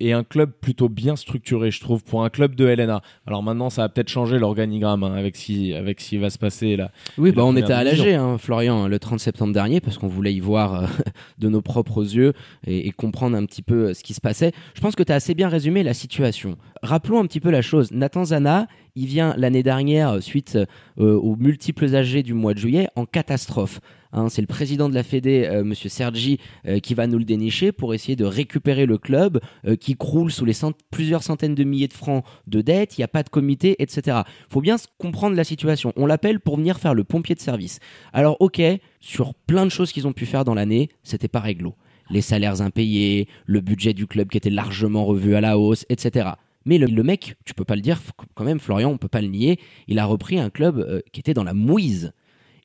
et 0.00 0.12
un 0.12 0.24
club 0.24 0.52
plutôt 0.60 0.88
bien 0.88 1.16
structuré, 1.16 1.70
je 1.70 1.80
trouve, 1.80 2.04
pour 2.04 2.24
un 2.24 2.30
club 2.30 2.54
de 2.54 2.64
LNA. 2.64 3.02
Alors 3.26 3.42
maintenant, 3.42 3.70
ça 3.70 3.82
va 3.82 3.88
peut-être 3.88 4.08
changer 4.08 4.38
l'organigramme 4.38 5.02
hein, 5.02 5.14
avec, 5.14 5.36
si, 5.36 5.74
avec 5.74 6.00
ce 6.00 6.08
qui 6.10 6.18
va 6.18 6.30
se 6.30 6.38
passer 6.38 6.76
là. 6.76 6.90
Oui, 7.18 7.32
bah, 7.32 7.44
on 7.44 7.56
était 7.56 7.72
à 7.72 7.84
l'AG, 7.84 8.08
hein, 8.08 8.38
Florian, 8.38 8.88
le 8.88 8.98
30 8.98 9.20
septembre 9.20 9.52
dernier, 9.52 9.80
parce 9.80 9.98
qu'on 9.98 10.08
voulait 10.08 10.34
y 10.34 10.40
voir 10.40 10.74
euh, 10.74 10.86
de 11.38 11.48
nos 11.48 11.62
propres 11.62 12.02
yeux 12.02 12.32
et, 12.66 12.88
et, 12.88 12.92
comprendre 12.92 13.36
un 13.36 13.44
petit 13.44 13.62
peu 13.62 13.88
euh, 13.88 13.94
ce 13.94 14.02
qui 14.02 14.14
se 14.14 14.20
passait. 14.20 14.52
Je 14.74 14.80
pense 14.80 14.96
que 14.96 15.02
tu 15.02 15.12
as 15.12 15.16
assez 15.16 15.34
bien 15.34 15.48
résumé 15.48 15.82
la 15.82 15.94
situation. 15.94 16.56
Rappelons 16.82 17.20
un 17.20 17.26
petit 17.26 17.40
peu 17.40 17.50
la 17.50 17.62
chose. 17.62 17.90
Nathan 17.90 18.26
Zana, 18.26 18.66
il 18.96 19.06
vient 19.06 19.34
l'année 19.36 19.62
dernière, 19.62 20.10
euh, 20.10 20.20
suite 20.20 20.58
euh, 20.98 21.14
aux 21.14 21.36
multiples 21.36 21.94
AG 21.94 22.22
du 22.22 22.34
mois 22.34 22.54
de 22.54 22.58
juillet, 22.58 22.88
en 22.96 23.06
catastrophe. 23.06 23.80
Hein, 24.12 24.28
c'est 24.30 24.40
le 24.40 24.46
président 24.46 24.88
de 24.88 24.94
la 24.94 25.02
Fédé, 25.02 25.46
euh, 25.46 25.62
Monsieur 25.62 25.90
Sergi, 25.90 26.38
euh, 26.66 26.80
qui 26.80 26.94
va 26.94 27.06
nous 27.06 27.18
le 27.18 27.24
dénicher 27.24 27.70
pour 27.70 27.92
essayer 27.92 28.16
de 28.16 28.24
récupérer 28.24 28.86
le 28.86 28.98
club 28.98 29.40
qui 29.80 29.96
croule 29.96 30.32
sous 30.32 30.44
les 30.44 30.54
plusieurs 30.90 31.22
centaines 31.22 31.54
de 31.54 31.64
milliers 31.64 31.88
de 31.88 31.92
francs 31.92 32.24
de 32.46 32.62
dettes. 32.62 32.96
Il 32.96 33.00
n'y 33.00 33.04
a 33.04 33.08
pas 33.08 33.22
de 33.22 33.28
comité, 33.28 33.76
etc. 33.78 34.18
Faut 34.48 34.62
bien 34.62 34.76
comprendre 34.98 35.36
la 35.36 35.44
situation. 35.44 35.92
On 35.96 36.06
l'appelle 36.06 36.40
pour 36.40 36.56
venir 36.56 36.78
faire 36.78 36.94
le 36.94 37.04
pompier 37.04 37.34
de 37.34 37.40
service. 37.40 37.78
Alors, 38.12 38.36
ok, 38.40 38.62
sur 39.00 39.34
plein 39.34 39.66
de 39.66 39.70
choses 39.70 39.92
qu'ils 39.92 40.06
ont 40.06 40.12
pu 40.12 40.24
faire 40.24 40.44
dans 40.44 40.54
l'année, 40.54 40.88
c'était 41.02 41.28
pas 41.28 41.40
réglo. 41.40 41.74
Les 42.08 42.22
salaires 42.22 42.62
impayés, 42.62 43.28
le 43.44 43.60
budget 43.60 43.92
du 43.92 44.06
club 44.06 44.28
qui 44.28 44.38
était 44.38 44.50
largement 44.50 45.04
revu 45.04 45.34
à 45.34 45.40
la 45.40 45.58
hausse, 45.58 45.84
etc. 45.90 46.30
Mais 46.66 46.78
le, 46.78 47.02
mec, 47.04 47.36
tu 47.44 47.54
peux 47.54 47.64
pas 47.64 47.76
le 47.76 47.80
dire 47.80 48.00
quand 48.34 48.44
même, 48.44 48.58
Florian, 48.58 48.90
on 48.90 48.98
peut 48.98 49.08
pas 49.08 49.22
le 49.22 49.28
nier, 49.28 49.60
il 49.86 50.00
a 50.00 50.04
repris 50.04 50.38
un 50.38 50.50
club 50.50 50.78
euh, 50.78 51.00
qui 51.12 51.20
était 51.20 51.32
dans 51.32 51.44
la 51.44 51.54
mouise. 51.54 52.12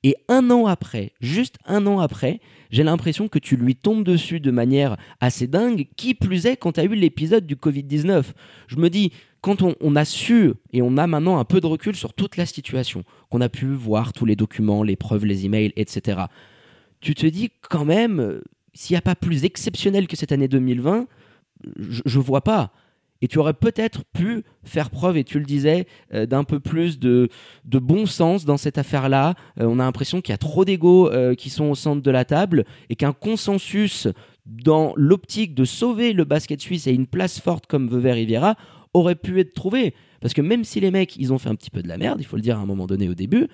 Et 0.03 0.15
un 0.27 0.49
an 0.49 0.65
après, 0.65 1.13
juste 1.21 1.57
un 1.65 1.85
an 1.85 1.99
après, 1.99 2.39
j'ai 2.71 2.81
l'impression 2.81 3.27
que 3.27 3.37
tu 3.37 3.55
lui 3.55 3.75
tombes 3.75 4.03
dessus 4.03 4.39
de 4.39 4.49
manière 4.49 4.97
assez 5.19 5.45
dingue, 5.45 5.87
qui 5.95 6.15
plus 6.15 6.47
est 6.47 6.57
quand 6.57 6.73
tu 6.73 6.79
as 6.79 6.85
eu 6.85 6.95
l'épisode 6.95 7.45
du 7.45 7.55
Covid-19. 7.55 8.23
Je 8.67 8.77
me 8.77 8.89
dis, 8.89 9.11
quand 9.41 9.61
on, 9.61 9.75
on, 9.79 9.95
a 9.95 10.03
su 10.03 10.53
et 10.73 10.81
on 10.81 10.97
a 10.97 11.05
maintenant 11.05 11.37
un 11.37 11.45
peu 11.45 11.61
de 11.61 11.67
recul 11.67 11.95
sur 11.95 12.15
toute 12.15 12.37
la 12.37 12.47
situation, 12.47 13.03
qu'on 13.29 13.41
a 13.41 13.49
pu 13.49 13.67
voir 13.67 14.13
tous 14.13 14.25
les 14.25 14.35
documents, 14.35 14.81
les 14.81 14.95
preuves, 14.95 15.25
les 15.25 15.45
emails, 15.45 15.73
etc., 15.75 16.21
tu 17.01 17.13
te 17.13 17.27
dis 17.27 17.51
quand 17.69 17.85
même, 17.85 18.19
euh, 18.19 18.41
s'il 18.73 18.95
n'y 18.95 18.99
a 18.99 19.01
pas 19.01 19.15
plus 19.15 19.45
exceptionnel 19.45 20.07
que 20.07 20.15
cette 20.15 20.31
année 20.31 20.47
2020, 20.47 21.05
je, 21.77 22.01
je 22.03 22.19
vois 22.19 22.41
pas 22.41 22.71
et 23.21 23.27
tu 23.27 23.39
aurais 23.39 23.53
peut-être 23.53 24.03
pu 24.13 24.43
faire 24.63 24.89
preuve, 24.89 25.17
et 25.17 25.23
tu 25.23 25.39
le 25.39 25.45
disais, 25.45 25.85
euh, 26.13 26.25
d'un 26.25 26.43
peu 26.43 26.59
plus 26.59 26.99
de, 26.99 27.29
de, 27.65 27.79
bon 27.79 28.05
sens 28.05 28.45
dans 28.45 28.57
cette 28.57 28.77
affaire-là. 28.77 29.35
Euh, 29.59 29.65
on 29.65 29.79
a 29.79 29.83
l'impression 29.83 30.21
qu'il 30.21 30.33
y 30.33 30.35
a 30.35 30.39
trop 30.39 30.65
d'égos 30.65 31.11
euh, 31.11 31.35
qui 31.35 31.49
sont 31.49 31.65
au 31.65 31.75
centre 31.75 32.01
de 32.01 32.11
la 32.11 32.25
table 32.25 32.65
et 32.89 32.95
qu'un 32.95 33.13
consensus 33.13 34.07
dans 34.45 34.93
l'optique 34.95 35.53
de 35.53 35.65
sauver 35.65 36.13
le 36.13 36.25
basket 36.25 36.61
suisse 36.61 36.87
et 36.87 36.93
une 36.93 37.07
place 37.07 37.39
forte 37.39 37.67
comme 37.67 37.87
Vevey 37.87 38.11
Riviera 38.11 38.55
aurait 38.93 39.15
pu 39.15 39.39
être 39.39 39.53
trouvé. 39.53 39.93
Parce 40.19 40.33
que 40.33 40.41
même 40.41 40.63
si 40.63 40.79
les 40.79 40.91
mecs, 40.91 41.15
ils 41.15 41.33
ont 41.33 41.39
fait 41.39 41.49
un 41.49 41.55
petit 41.55 41.71
peu 41.71 41.81
de 41.81 41.87
la 41.87 41.97
merde, 41.97 42.19
il 42.19 42.25
faut 42.25 42.35
le 42.35 42.41
dire 42.41 42.57
à 42.57 42.61
un 42.61 42.65
moment 42.65 42.85
donné 42.85 43.09
au 43.09 43.15
début, 43.15 43.47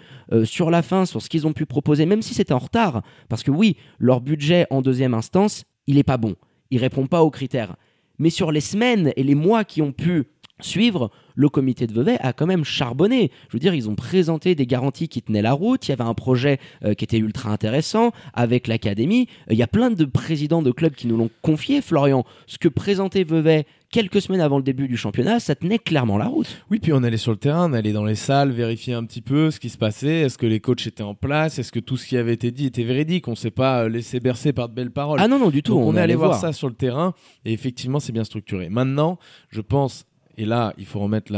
sur 0.43 0.69
la 0.69 0.81
fin, 0.81 1.05
sur 1.05 1.21
ce 1.21 1.29
qu'ils 1.29 1.47
ont 1.47 1.53
pu 1.53 1.65
proposer, 1.65 2.05
même 2.05 2.21
si 2.21 2.33
c'était 2.33 2.53
en 2.53 2.59
retard, 2.59 3.03
parce 3.29 3.41
que 3.41 3.51
oui, 3.51 3.77
leur 3.99 4.19
budget 4.19 4.65
en 4.69 4.81
deuxième 4.81 5.13
instance, 5.13 5.63
il 5.85 5.97
est 5.97 6.03
pas 6.03 6.17
bon. 6.17 6.35
Il 6.69 6.79
répond 6.79 7.07
pas 7.07 7.23
aux 7.23 7.31
critères 7.31 7.77
mais 8.19 8.29
sur 8.29 8.51
les 8.51 8.61
semaines 8.61 9.13
et 9.15 9.23
les 9.23 9.35
mois 9.35 9.63
qui 9.63 9.81
ont 9.81 9.91
pu 9.91 10.25
suivre, 10.59 11.11
le 11.35 11.49
comité 11.49 11.87
de 11.87 11.93
Vevey 11.93 12.17
a 12.19 12.33
quand 12.33 12.47
même 12.47 12.63
charbonné. 12.63 13.31
Je 13.49 13.53
veux 13.53 13.59
dire, 13.59 13.73
ils 13.73 13.89
ont 13.89 13.95
présenté 13.95 14.55
des 14.55 14.65
garanties 14.65 15.07
qui 15.07 15.21
tenaient 15.21 15.41
la 15.41 15.53
route. 15.53 15.87
Il 15.87 15.91
y 15.91 15.93
avait 15.93 16.03
un 16.03 16.13
projet 16.13 16.59
euh, 16.83 16.93
qui 16.93 17.03
était 17.03 17.17
ultra 17.17 17.51
intéressant 17.51 18.11
avec 18.33 18.67
l'académie. 18.67 19.27
Euh, 19.49 19.53
il 19.53 19.57
y 19.57 19.63
a 19.63 19.67
plein 19.67 19.91
de 19.91 20.05
présidents 20.05 20.61
de 20.61 20.71
clubs 20.71 20.93
qui 20.93 21.07
nous 21.07 21.17
l'ont 21.17 21.29
confié, 21.41 21.81
Florian. 21.81 22.25
Ce 22.47 22.57
que 22.57 22.67
présentait 22.67 23.23
Vevey 23.23 23.65
quelques 23.91 24.21
semaines 24.21 24.41
avant 24.41 24.57
le 24.57 24.63
début 24.63 24.87
du 24.87 24.97
championnat, 24.97 25.39
ça 25.39 25.55
tenait 25.55 25.79
clairement 25.79 26.17
la 26.17 26.25
route. 26.25 26.63
Oui, 26.69 26.79
puis 26.79 26.91
on 26.91 27.03
allait 27.03 27.17
sur 27.17 27.31
le 27.31 27.37
terrain, 27.37 27.69
on 27.69 27.73
allait 27.73 27.93
dans 27.93 28.03
les 28.03 28.15
salles, 28.15 28.51
vérifier 28.51 28.93
un 28.93 29.05
petit 29.05 29.21
peu 29.21 29.51
ce 29.51 29.59
qui 29.59 29.69
se 29.69 29.77
passait. 29.77 30.21
Est-ce 30.21 30.37
que 30.37 30.45
les 30.45 30.59
coachs 30.59 30.87
étaient 30.87 31.03
en 31.03 31.15
place? 31.15 31.59
Est-ce 31.59 31.71
que 31.71 31.79
tout 31.79 31.97
ce 31.97 32.05
qui 32.05 32.17
avait 32.17 32.33
été 32.33 32.51
dit 32.51 32.65
était 32.65 32.83
véridique? 32.83 33.27
On 33.27 33.35
s'est 33.35 33.51
pas 33.51 33.83
euh, 33.83 33.89
laissé 33.89 34.19
bercer 34.19 34.53
par 34.53 34.69
de 34.69 34.73
belles 34.73 34.91
paroles. 34.91 35.19
Ah 35.21 35.27
non, 35.27 35.39
non, 35.39 35.49
du 35.49 35.63
tout. 35.63 35.73
Donc 35.75 35.83
on, 35.83 35.89
on 35.89 35.95
est 35.95 36.01
allé 36.01 36.15
voir 36.15 36.31
voir 36.31 36.41
ça 36.41 36.51
sur 36.51 36.67
le 36.67 36.73
terrain 36.73 37.13
et 37.45 37.53
effectivement, 37.53 37.99
c'est 37.99 38.11
bien 38.11 38.23
structuré. 38.23 38.69
Maintenant, 38.69 39.19
je 39.49 39.61
pense 39.61 40.05
et 40.37 40.45
là, 40.45 40.73
il 40.77 40.85
faut 40.85 40.99
remettre 40.99 41.33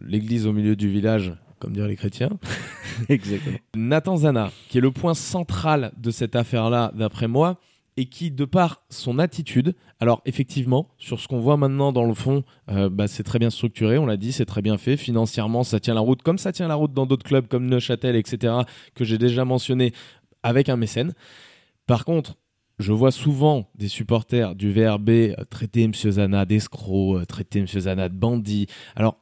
l'église 0.00 0.46
au 0.46 0.52
milieu 0.52 0.76
du 0.76 0.88
village, 0.88 1.34
comme 1.58 1.72
diraient 1.72 1.88
les 1.88 1.96
chrétiens. 1.96 2.30
Exactement. 3.08 3.58
Nathan 3.74 4.16
Zana, 4.18 4.52
qui 4.68 4.78
est 4.78 4.82
le 4.82 4.90
point 4.90 5.14
central 5.14 5.92
de 5.96 6.10
cette 6.10 6.36
affaire-là, 6.36 6.92
d'après 6.94 7.28
moi, 7.28 7.58
et 7.96 8.06
qui, 8.06 8.30
de 8.30 8.44
par 8.44 8.82
son 8.88 9.18
attitude, 9.18 9.74
alors 10.00 10.22
effectivement, 10.24 10.88
sur 10.98 11.20
ce 11.20 11.28
qu'on 11.28 11.40
voit 11.40 11.56
maintenant 11.56 11.92
dans 11.92 12.04
le 12.04 12.14
fond, 12.14 12.42
euh, 12.70 12.88
bah, 12.88 13.06
c'est 13.06 13.22
très 13.22 13.38
bien 13.38 13.50
structuré, 13.50 13.98
on 13.98 14.06
l'a 14.06 14.16
dit, 14.16 14.32
c'est 14.32 14.46
très 14.46 14.62
bien 14.62 14.78
fait. 14.78 14.96
Financièrement, 14.96 15.62
ça 15.62 15.78
tient 15.78 15.94
la 15.94 16.00
route, 16.00 16.22
comme 16.22 16.38
ça 16.38 16.52
tient 16.52 16.68
la 16.68 16.74
route 16.74 16.92
dans 16.92 17.06
d'autres 17.06 17.24
clubs 17.24 17.46
comme 17.46 17.66
Neuchâtel, 17.66 18.16
etc., 18.16 18.54
que 18.94 19.04
j'ai 19.04 19.18
déjà 19.18 19.44
mentionné, 19.44 19.92
avec 20.42 20.68
un 20.68 20.76
mécène. 20.76 21.12
Par 21.86 22.04
contre, 22.04 22.36
je 22.78 22.92
vois 22.92 23.12
souvent 23.12 23.68
des 23.74 23.88
supporters 23.88 24.54
du 24.54 24.72
VRB 24.72 25.08
euh, 25.10 25.34
traiter 25.48 25.82
M. 25.82 25.92
Zana 25.94 26.44
d'escroc, 26.44 27.16
euh, 27.16 27.24
traiter 27.24 27.60
M. 27.60 27.66
Zana 27.66 28.08
de 28.08 28.14
bandit. 28.14 28.66
Alors, 28.96 29.18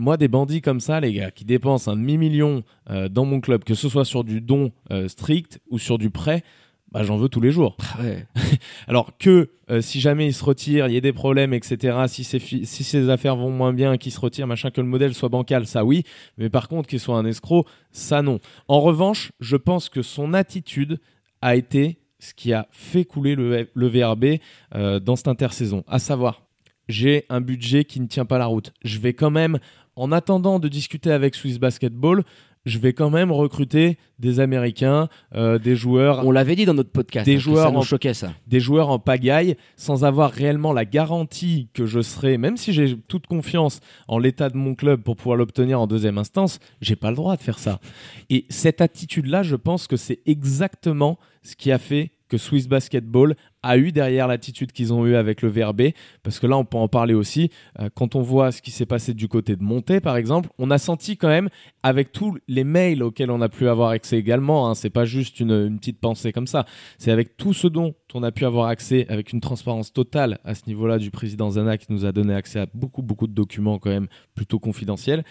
moi, 0.00 0.16
des 0.16 0.28
bandits 0.28 0.62
comme 0.62 0.80
ça, 0.80 0.98
les 0.98 1.12
gars, 1.12 1.30
qui 1.30 1.44
dépensent 1.44 1.90
un 1.90 1.96
demi-million 1.96 2.62
euh, 2.88 3.08
dans 3.08 3.26
mon 3.26 3.40
club, 3.40 3.64
que 3.64 3.74
ce 3.74 3.88
soit 3.88 4.06
sur 4.06 4.24
du 4.24 4.40
don 4.40 4.72
euh, 4.90 5.08
strict 5.08 5.60
ou 5.68 5.78
sur 5.78 5.98
du 5.98 6.08
prêt, 6.08 6.42
bah, 6.90 7.02
j'en 7.04 7.18
veux 7.18 7.28
tous 7.28 7.40
les 7.40 7.52
jours. 7.52 7.76
Ouais. 8.02 8.26
Alors 8.88 9.16
que 9.18 9.50
euh, 9.70 9.80
si 9.80 10.00
jamais 10.00 10.26
il 10.26 10.32
se 10.32 10.42
retire, 10.42 10.88
il 10.88 10.94
y 10.94 10.96
a 10.96 11.00
des 11.00 11.12
problèmes, 11.12 11.52
etc. 11.52 11.98
Si 12.08 12.24
ses, 12.24 12.38
si 12.38 12.82
ses 12.82 13.10
affaires 13.10 13.36
vont 13.36 13.50
moins 13.50 13.74
bien, 13.74 13.98
qu'il 13.98 14.10
se 14.10 14.18
retire, 14.18 14.46
machin, 14.46 14.70
que 14.70 14.80
le 14.80 14.86
modèle 14.86 15.14
soit 15.14 15.28
bancal, 15.28 15.66
ça 15.66 15.84
oui. 15.84 16.02
Mais 16.38 16.48
par 16.48 16.68
contre, 16.68 16.88
qu'il 16.88 16.98
soit 16.98 17.16
un 17.16 17.26
escroc, 17.26 17.66
ça 17.92 18.22
non. 18.22 18.40
En 18.68 18.80
revanche, 18.80 19.32
je 19.38 19.56
pense 19.56 19.90
que 19.90 20.00
son 20.00 20.32
attitude 20.32 20.98
a 21.42 21.56
été 21.56 21.99
ce 22.20 22.34
qui 22.34 22.52
a 22.52 22.68
fait 22.70 23.04
couler 23.04 23.34
le, 23.34 23.68
VRB 23.74 24.38
euh, 24.74 25.00
dans 25.00 25.16
cette 25.16 25.28
intersaison. 25.28 25.84
À 25.88 25.98
savoir, 25.98 26.42
j'ai 26.88 27.24
un 27.28 27.40
budget 27.40 27.84
qui 27.84 28.00
ne 28.00 28.06
tient 28.06 28.24
pas 28.24 28.38
la 28.38 28.46
route. 28.46 28.72
Je 28.84 28.98
vais 28.98 29.14
quand 29.14 29.30
même, 29.30 29.58
en 29.96 30.12
attendant 30.12 30.58
de 30.58 30.68
discuter 30.68 31.10
avec 31.10 31.34
Swiss 31.34 31.58
Basketball, 31.58 32.24
je 32.66 32.78
vais 32.78 32.92
quand 32.92 33.10
même 33.10 33.32
recruter 33.32 33.96
des 34.18 34.38
Américains, 34.40 35.08
euh, 35.34 35.58
des 35.58 35.76
joueurs. 35.76 36.26
On 36.26 36.30
l'avait 36.30 36.56
dit 36.56 36.66
dans 36.66 36.74
notre 36.74 36.90
podcast. 36.90 37.24
Des 37.24 37.36
hein, 37.36 37.38
joueurs 37.38 37.64
ça 37.66 37.70
nous 37.72 37.78
en- 37.78 37.82
choquait 37.82 38.12
ça. 38.14 38.32
des 38.46 38.60
joueurs 38.60 38.90
en 38.90 38.98
pagaille 38.98 39.56
sans 39.76 40.04
avoir 40.04 40.30
réellement 40.30 40.72
la 40.72 40.84
garantie 40.84 41.68
que 41.72 41.86
je 41.86 42.00
serai, 42.02 42.36
même 42.36 42.56
si 42.58 42.72
j'ai 42.72 42.96
toute 43.08 43.26
confiance 43.26 43.80
en 44.08 44.18
l'état 44.18 44.50
de 44.50 44.56
mon 44.58 44.74
club 44.74 45.02
pour 45.02 45.16
pouvoir 45.16 45.36
l'obtenir 45.36 45.80
en 45.80 45.86
deuxième 45.86 46.18
instance, 46.18 46.58
j'ai 46.82 46.96
pas 46.96 47.10
le 47.10 47.16
droit 47.16 47.36
de 47.36 47.42
faire 47.42 47.58
ça. 47.58 47.80
Et 48.28 48.44
cette 48.50 48.80
attitude-là, 48.80 49.42
je 49.42 49.56
pense 49.56 49.86
que 49.86 49.96
c'est 49.96 50.20
exactement 50.26 51.18
ce 51.42 51.56
qui 51.56 51.72
a 51.72 51.78
fait 51.78 52.10
que 52.30 52.38
Swiss 52.38 52.68
Basketball 52.68 53.34
a 53.62 53.76
eu 53.76 53.92
derrière 53.92 54.26
l'attitude 54.26 54.72
qu'ils 54.72 54.94
ont 54.94 55.06
eu 55.06 55.16
avec 55.16 55.42
le 55.42 55.50
VRB 55.50 55.90
Parce 56.22 56.38
que 56.38 56.46
là, 56.46 56.56
on 56.56 56.64
peut 56.64 56.78
en 56.78 56.88
parler 56.88 57.12
aussi. 57.12 57.50
Euh, 57.78 57.90
quand 57.94 58.14
on 58.14 58.22
voit 58.22 58.52
ce 58.52 58.62
qui 58.62 58.70
s'est 58.70 58.86
passé 58.86 59.12
du 59.12 59.28
côté 59.28 59.56
de 59.56 59.62
Monté, 59.62 60.00
par 60.00 60.16
exemple, 60.16 60.48
on 60.58 60.70
a 60.70 60.78
senti 60.78 61.18
quand 61.18 61.28
même, 61.28 61.50
avec 61.82 62.12
tous 62.12 62.38
les 62.48 62.64
mails 62.64 63.02
auxquels 63.02 63.30
on 63.30 63.42
a 63.42 63.48
pu 63.48 63.68
avoir 63.68 63.90
accès 63.90 64.16
également, 64.16 64.70
hein, 64.70 64.74
c'est 64.74 64.88
pas 64.88 65.04
juste 65.04 65.40
une, 65.40 65.50
une, 65.50 65.78
petite 65.78 66.00
pensée 66.00 66.32
comme 66.32 66.46
ça, 66.46 66.64
c'est 66.96 67.10
avec 67.10 67.36
tout 67.36 67.52
ce 67.52 67.66
dont 67.66 67.94
on 68.14 68.22
a 68.22 68.32
pu 68.32 68.44
avoir 68.44 68.68
accès, 68.68 69.06
avec 69.08 69.32
une 69.32 69.40
transparence 69.40 69.92
totale 69.92 70.38
à 70.44 70.54
ce 70.54 70.62
niveau-là 70.66 70.98
du 70.98 71.10
président 71.10 71.50
Zana 71.50 71.76
qui 71.76 71.92
nous 71.92 72.06
a 72.06 72.12
donné 72.12 72.34
accès 72.34 72.60
à 72.60 72.66
beaucoup, 72.72 73.02
beaucoup 73.02 73.26
de 73.26 73.34
documents 73.34 73.78
quand 73.78 73.90
même 73.90 74.08
plutôt 74.34 74.58
confidentiels 74.58 75.24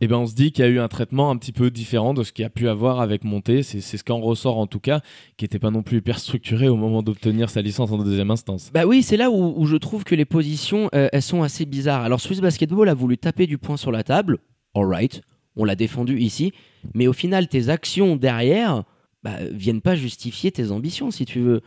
eh 0.00 0.08
ben 0.08 0.16
on 0.16 0.26
se 0.26 0.34
dit 0.34 0.50
qu'il 0.50 0.64
y 0.64 0.68
a 0.68 0.70
eu 0.70 0.80
un 0.80 0.88
traitement 0.88 1.30
un 1.30 1.36
petit 1.36 1.52
peu 1.52 1.70
différent 1.70 2.14
de 2.14 2.22
ce 2.24 2.32
qu'il 2.32 2.44
a 2.44 2.50
pu 2.50 2.68
avoir 2.68 3.00
avec 3.00 3.24
Monté. 3.24 3.62
C'est 3.62 3.80
ce 3.80 4.02
qu'en 4.02 4.20
ressort 4.20 4.58
en 4.58 4.66
tout 4.66 4.80
cas, 4.80 5.00
qui 5.36 5.44
n'était 5.44 5.58
pas 5.58 5.70
non 5.70 5.82
plus 5.82 5.98
hyper 5.98 6.18
structuré 6.18 6.68
au 6.68 6.76
moment 6.76 7.02
d'obtenir 7.02 7.48
sa 7.48 7.62
licence 7.62 7.92
en 7.92 7.98
deuxième 7.98 8.30
instance. 8.30 8.70
Bah 8.74 8.86
oui, 8.86 9.02
c'est 9.02 9.16
là 9.16 9.30
où, 9.30 9.64
je 9.66 9.76
trouve 9.76 10.04
que 10.04 10.14
les 10.14 10.24
positions, 10.24 10.90
euh, 10.94 11.08
elles 11.12 11.22
sont 11.22 11.42
assez 11.42 11.64
bizarres. 11.64 12.02
Alors 12.02 12.20
Swiss 12.20 12.40
Basketball 12.40 12.88
a 12.88 12.94
voulu 12.94 13.18
taper 13.18 13.46
du 13.46 13.56
poing 13.56 13.76
sur 13.76 13.92
la 13.92 14.02
table. 14.02 14.38
Alright, 14.74 15.22
on 15.56 15.64
l'a 15.64 15.76
défendu 15.76 16.18
ici. 16.18 16.52
Mais 16.92 17.06
au 17.06 17.12
final, 17.12 17.48
tes 17.48 17.68
actions 17.68 18.16
derrière, 18.16 18.82
bah, 19.24 19.38
viennent 19.50 19.80
pas 19.80 19.96
justifier 19.96 20.52
tes 20.52 20.70
ambitions, 20.70 21.10
si 21.10 21.24
tu 21.24 21.40
veux. 21.40 21.62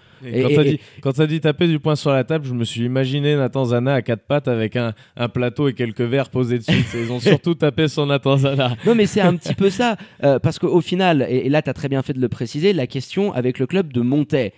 quand 1.02 1.14
tu 1.14 1.22
as, 1.22 1.26
dit 1.26 1.40
taper 1.40 1.68
du 1.68 1.80
poing 1.80 1.96
sur 1.96 2.12
la 2.12 2.24
table, 2.24 2.46
je 2.46 2.54
me 2.54 2.64
suis 2.64 2.86
imaginé 2.86 3.36
Nathan 3.36 3.66
Zana 3.66 3.96
à 3.96 4.02
quatre 4.04 4.28
pattes 4.28 4.48
avec 4.48 4.76
un, 4.76 4.94
plateau 5.34 5.68
et 5.68 5.74
quelques 5.74 6.02
verres 6.02 6.30
posés 6.30 6.60
dessus. 6.60 6.86
Ils 6.94 7.12
ont 7.12 7.20
surtout 7.20 7.56
tapé 7.56 7.88
sur 7.88 8.06
Nathan 8.06 8.38
Zana. 8.38 8.76
Non, 8.86 8.94
mais 8.94 9.08
c'est 9.08 9.22
un 9.22 9.36
petit 9.36 9.56
peu 9.56 9.72
ça. 9.72 9.98
Euh, 10.24 10.38
parce 10.38 10.60
qu'au 10.60 10.82
final, 10.82 11.26
et, 11.28 11.50
là, 11.50 11.64
tu 11.64 11.72
as 11.72 11.74
très 11.74 11.90
bien 11.90 12.04
fait 12.04 12.14
de 12.14 12.22
le 12.22 12.30
préciser, 12.30 12.74
la 12.74 12.86
question 12.86 13.34
avec 13.34 13.58
le 13.58 13.66
club 13.66 13.92
de 13.92 14.02
Montaix. 14.02 14.54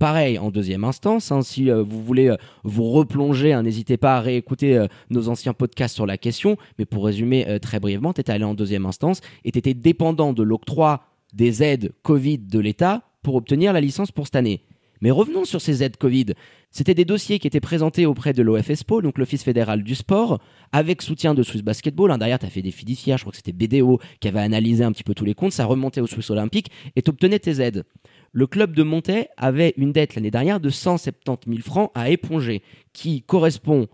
Pareil, 0.00 0.36
en 0.36 0.50
deuxième 0.50 0.82
instance, 0.82 1.30
hein, 1.30 1.42
si 1.42 1.70
euh, 1.70 1.84
vous 1.84 2.02
voulez 2.02 2.30
euh, 2.30 2.36
vous 2.64 2.90
replonger, 2.90 3.52
hein, 3.52 3.62
n'hésitez 3.62 3.96
pas 3.96 4.16
à 4.16 4.20
réécouter 4.20 4.86
nos 5.10 5.28
anciens 5.28 5.52
podcasts 5.52 5.94
sur 5.94 6.06
la 6.06 6.18
question. 6.18 6.56
Mais 6.80 6.84
pour 6.84 7.04
résumer 7.04 7.60
très 7.62 7.78
brièvement, 7.78 8.12
tu 8.12 8.22
étais 8.22 8.32
allé 8.32 8.44
en 8.44 8.54
deuxième 8.54 8.86
instance 8.86 9.20
et 9.44 9.52
tu 9.52 9.58
étais 9.60 9.74
dépendant 9.74 10.32
de 10.32 10.42
l'octroi 10.42 11.04
des 11.34 11.62
aides 11.62 11.92
Covid 12.02 12.38
de 12.38 12.58
l'État 12.58 13.02
pour 13.22 13.34
obtenir 13.34 13.72
la 13.72 13.80
licence 13.80 14.12
pour 14.12 14.26
cette 14.26 14.36
année. 14.36 14.62
Mais 15.00 15.10
revenons 15.10 15.44
sur 15.44 15.60
ces 15.60 15.82
aides 15.82 15.96
Covid. 15.96 16.26
C'était 16.70 16.94
des 16.94 17.04
dossiers 17.04 17.38
qui 17.38 17.46
étaient 17.46 17.60
présentés 17.60 18.06
auprès 18.06 18.32
de 18.32 18.42
l'OFSPO, 18.42 19.02
donc 19.02 19.18
l'Office 19.18 19.42
fédéral 19.42 19.82
du 19.82 19.94
sport, 19.94 20.40
avec 20.72 21.02
soutien 21.02 21.34
de 21.34 21.42
Swiss 21.42 21.62
Basketball. 21.62 22.16
derrière, 22.18 22.38
tu 22.38 22.46
as 22.46 22.50
fait 22.50 22.62
des 22.62 22.70
fiduciaires, 22.70 23.16
je 23.16 23.24
crois 23.24 23.32
que 23.32 23.38
c'était 23.38 23.52
BDO 23.52 23.98
qui 24.20 24.28
avait 24.28 24.40
analysé 24.40 24.84
un 24.84 24.92
petit 24.92 25.02
peu 25.02 25.14
tous 25.14 25.24
les 25.24 25.34
comptes, 25.34 25.52
ça 25.52 25.64
remontait 25.64 26.00
au 26.00 26.06
Swiss 26.06 26.30
Olympique 26.30 26.70
et 26.96 27.02
tu 27.02 27.10
obtenais 27.10 27.38
tes 27.38 27.60
aides. 27.60 27.84
Le 28.32 28.46
club 28.46 28.74
de 28.76 28.82
Montaix 28.82 29.28
avait 29.36 29.74
une 29.76 29.92
dette 29.92 30.14
l'année 30.14 30.30
dernière 30.30 30.60
de 30.60 30.70
170 30.70 31.50
000 31.50 31.62
francs 31.62 31.90
à 31.94 32.10
éponger, 32.10 32.62
qui 32.92 33.22
correspond 33.22 33.88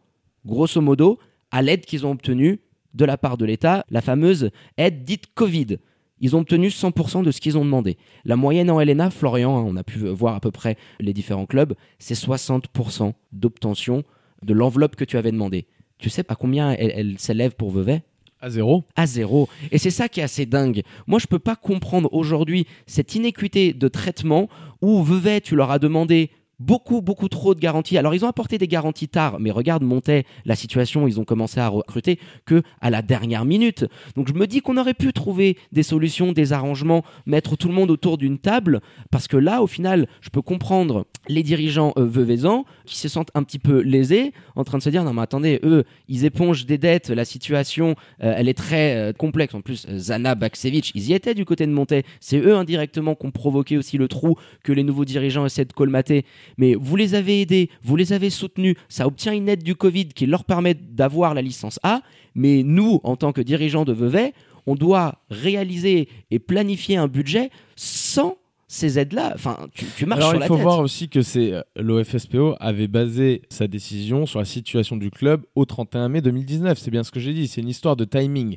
grosso 0.45 0.81
modo 0.81 1.19
à 1.51 1.63
l'aide 1.63 1.87
qu'ils 1.87 2.05
ont 2.05 2.11
obtenue 2.11 2.61
de 2.95 3.05
la 3.05 3.17
part 3.17 3.37
de 3.37 3.45
l'État, 3.45 3.87
la 3.91 4.01
fameuse 4.01 4.51
aide 4.77 5.05
dite 5.05 5.27
Covid. 5.35 5.79
Ils 6.21 6.35
ont 6.35 6.41
obtenu 6.41 6.69
100% 6.69 7.23
de 7.23 7.31
ce 7.31 7.41
qu'ils 7.41 7.59
ont 7.59 7.65
demandé. 7.65 7.99
La 8.25 8.37
moyenne 8.37 8.71
en 8.71 8.81
LNA, 8.81 9.11
Florian, 9.11 9.57
hein, 9.57 9.65
on 9.67 9.77
a 9.77 9.85
pu 9.85 9.99
voir 10.09 10.35
à 10.35 10.41
peu 10.41 10.51
près 10.51 10.77
les 11.01 11.13
différents 11.13 11.47
clubs, 11.47 11.75
c'est 11.99 12.15
60% 12.15 13.13
d'obtention 13.33 14.03
de 14.43 14.55
l'enveloppe 14.55 14.97
que 14.97 15.05
tu 15.05 15.17
avais 15.17 15.33
demandé. 15.33 15.67
Tu 15.99 16.11
sais 16.11 16.23
pas 16.23 16.35
combien 16.35 16.73
elle, 16.73 17.19
s'élève 17.19 17.55
pour 17.55 17.71
Vevey? 17.71 18.03
À 18.41 18.51
zéro. 18.51 18.85
À 18.97 19.07
zéro. 19.07 19.49
Et 19.73 19.79
c'est 19.79 19.91
ça 19.91 20.09
qui 20.09 20.21
est 20.21 20.23
assez 20.23 20.45
dingue. 20.45 20.83
Moi, 21.07 21.19
je 21.19 21.27
peux 21.27 21.39
pas 21.39 21.57
comprendre 21.57 22.13
aujourd'hui 22.13 22.67
cette 22.87 23.15
inéquité 23.15 23.73
de 23.73 23.89
traitement 23.89 24.49
où 24.83 25.03
Vevey, 25.03 25.41
tu 25.41 25.57
leur 25.57 25.71
as 25.71 25.79
demandé 25.79 26.31
beaucoup, 26.59 27.03
beaucoup 27.03 27.29
trop 27.29 27.55
de 27.55 27.61
garanties. 27.61 27.99
Alors, 27.99 28.15
ils 28.15 28.25
ont 28.25 28.29
apporté 28.29 28.59
des 28.59 28.69
garanties 28.69 29.09
tard, 29.09 29.39
mais 29.41 29.51
regarde, 29.51 29.83
montait 29.83 30.25
la 30.45 30.57
situation, 30.57 31.07
ils 31.07 31.21
ont 31.21 31.25
commencé 31.25 31.61
à 31.61 31.69
recruter 31.69 32.19
que 32.45 32.63
à 32.81 32.91
la 32.91 33.03
dernière 33.03 33.45
minute. 33.45 33.85
Donc, 34.15 34.29
je 34.29 34.35
me 34.35 34.47
dis 34.47 34.61
qu'on 34.61 34.77
aurait 34.77 34.95
pu 34.95 35.13
trouver 35.13 35.59
des 35.73 35.83
solutions, 35.83 36.33
des 36.33 36.53
arrangements, 36.53 37.05
mettre 37.27 37.57
tout 37.57 37.69
le 37.69 37.75
monde 37.75 37.91
autour 37.91 38.19
d'une 38.19 38.39
table, 38.39 38.81
parce 39.11 39.29
que 39.29 39.37
là, 39.37 39.63
au 39.63 39.67
final, 39.67 40.07
je 40.21 40.31
peux 40.31 40.43
comprendre 40.43 41.07
les 41.29 41.43
dirigeants 41.43 41.93
euh, 41.97 42.63
qui 42.85 42.99
se 42.99 43.09
sentent 43.09 43.31
un 43.35 43.43
petit 43.43 43.59
peu 43.59 43.81
lésés, 43.81 44.33
en 44.55 44.65
train 44.65 44.79
de 44.79 44.83
se 44.83 44.91
dire 44.91 45.05
non 45.05 45.13
mais 45.13 45.23
attendez, 45.23 45.61
eux, 45.63 45.85
ils 46.09 46.25
épongent 46.25 46.67
des 46.67 46.79
dettes, 46.79 47.11
la 47.11 47.25
situation, 47.25 47.95
euh, 48.23 48.35
elle 48.37 48.49
est 48.49 48.55
très 48.55 48.97
euh, 48.97 49.13
complexe. 49.13 49.55
En 49.55 49.61
plus, 49.61 49.87
Zana, 49.89 50.35
Baksevic, 50.35 50.93
ils 50.95 51.11
y 51.11 51.15
étaient 51.15 51.35
du 51.35 51.45
côté 51.45 51.67
de 51.67 51.73
Monté. 51.73 52.05
C'est 52.21 52.39
eux 52.39 52.57
indirectement 52.57 53.15
qui 53.15 53.27
ont 53.27 53.31
provoqué 53.31 53.77
aussi 53.77 53.99
le 53.99 54.09
trou 54.09 54.37
que 54.63 54.73
les 54.73 54.83
nouveaux 54.83 55.05
dirigeants 55.05 55.47
essaient 55.47 55.65
de 55.65 55.73
colmater 55.73 56.25
mais 56.59 56.75
vous 56.75 56.97
les 56.97 57.15
avez 57.15 57.43
aidés, 57.43 57.71
vous 57.83 57.97
les 57.97 58.13
avez 58.13 58.31
soutenus, 58.31 58.77
ça 58.89 59.07
obtient 59.07 59.33
une 59.33 59.49
aide 59.49 59.63
du 59.63 59.75
Covid 59.75 60.09
qui 60.09 60.27
leur 60.27 60.45
permet 60.45 60.75
d'avoir 60.75 61.35
la 61.35 61.43
licence 61.43 61.79
A, 61.83 62.03
mais 62.35 62.63
nous, 62.63 63.01
en 63.05 63.17
tant 63.17 63.33
que 63.33 63.41
dirigeants 63.41 63.85
de 63.85 63.93
Vevey, 63.93 64.33
on 64.67 64.75
doit 64.75 65.21
réaliser 65.31 66.09
et 66.31 66.39
planifier 66.39 66.97
un 66.97 67.09
budget 67.09 67.51
sans 67.77 68.37
ces 68.69 68.99
aides-là, 68.99 69.33
enfin, 69.35 69.69
tu, 69.73 70.07
marches 70.07 70.21
Alors, 70.21 70.33
sur 70.33 70.43
il 70.43 70.47
faut 70.47 70.57
voir 70.57 70.81
aussi 70.81 71.09
que 71.09 71.23
c'est 71.23 71.53
euh, 71.53 71.63
l'OFSPO 71.77 72.57
avait 72.59 72.89
basé 72.89 73.43
sa 73.49 73.69
décision 73.69 74.27
sur 74.27 74.41
la 74.41 74.45
situation 74.45 74.97
du 74.97 75.11
club 75.11 75.45
au 75.55 75.65
31 75.65 76.09
mai 76.09 76.21
2019. 76.21 76.77
C'est 76.77 76.91
bien 76.91 77.05
ce 77.05 77.13
que 77.13 77.21
j'ai 77.21 77.33
dit. 77.33 77.47
C'est 77.47 77.61
une 77.61 77.69
histoire 77.69 77.95
de 77.95 78.05
timing. 78.05 78.57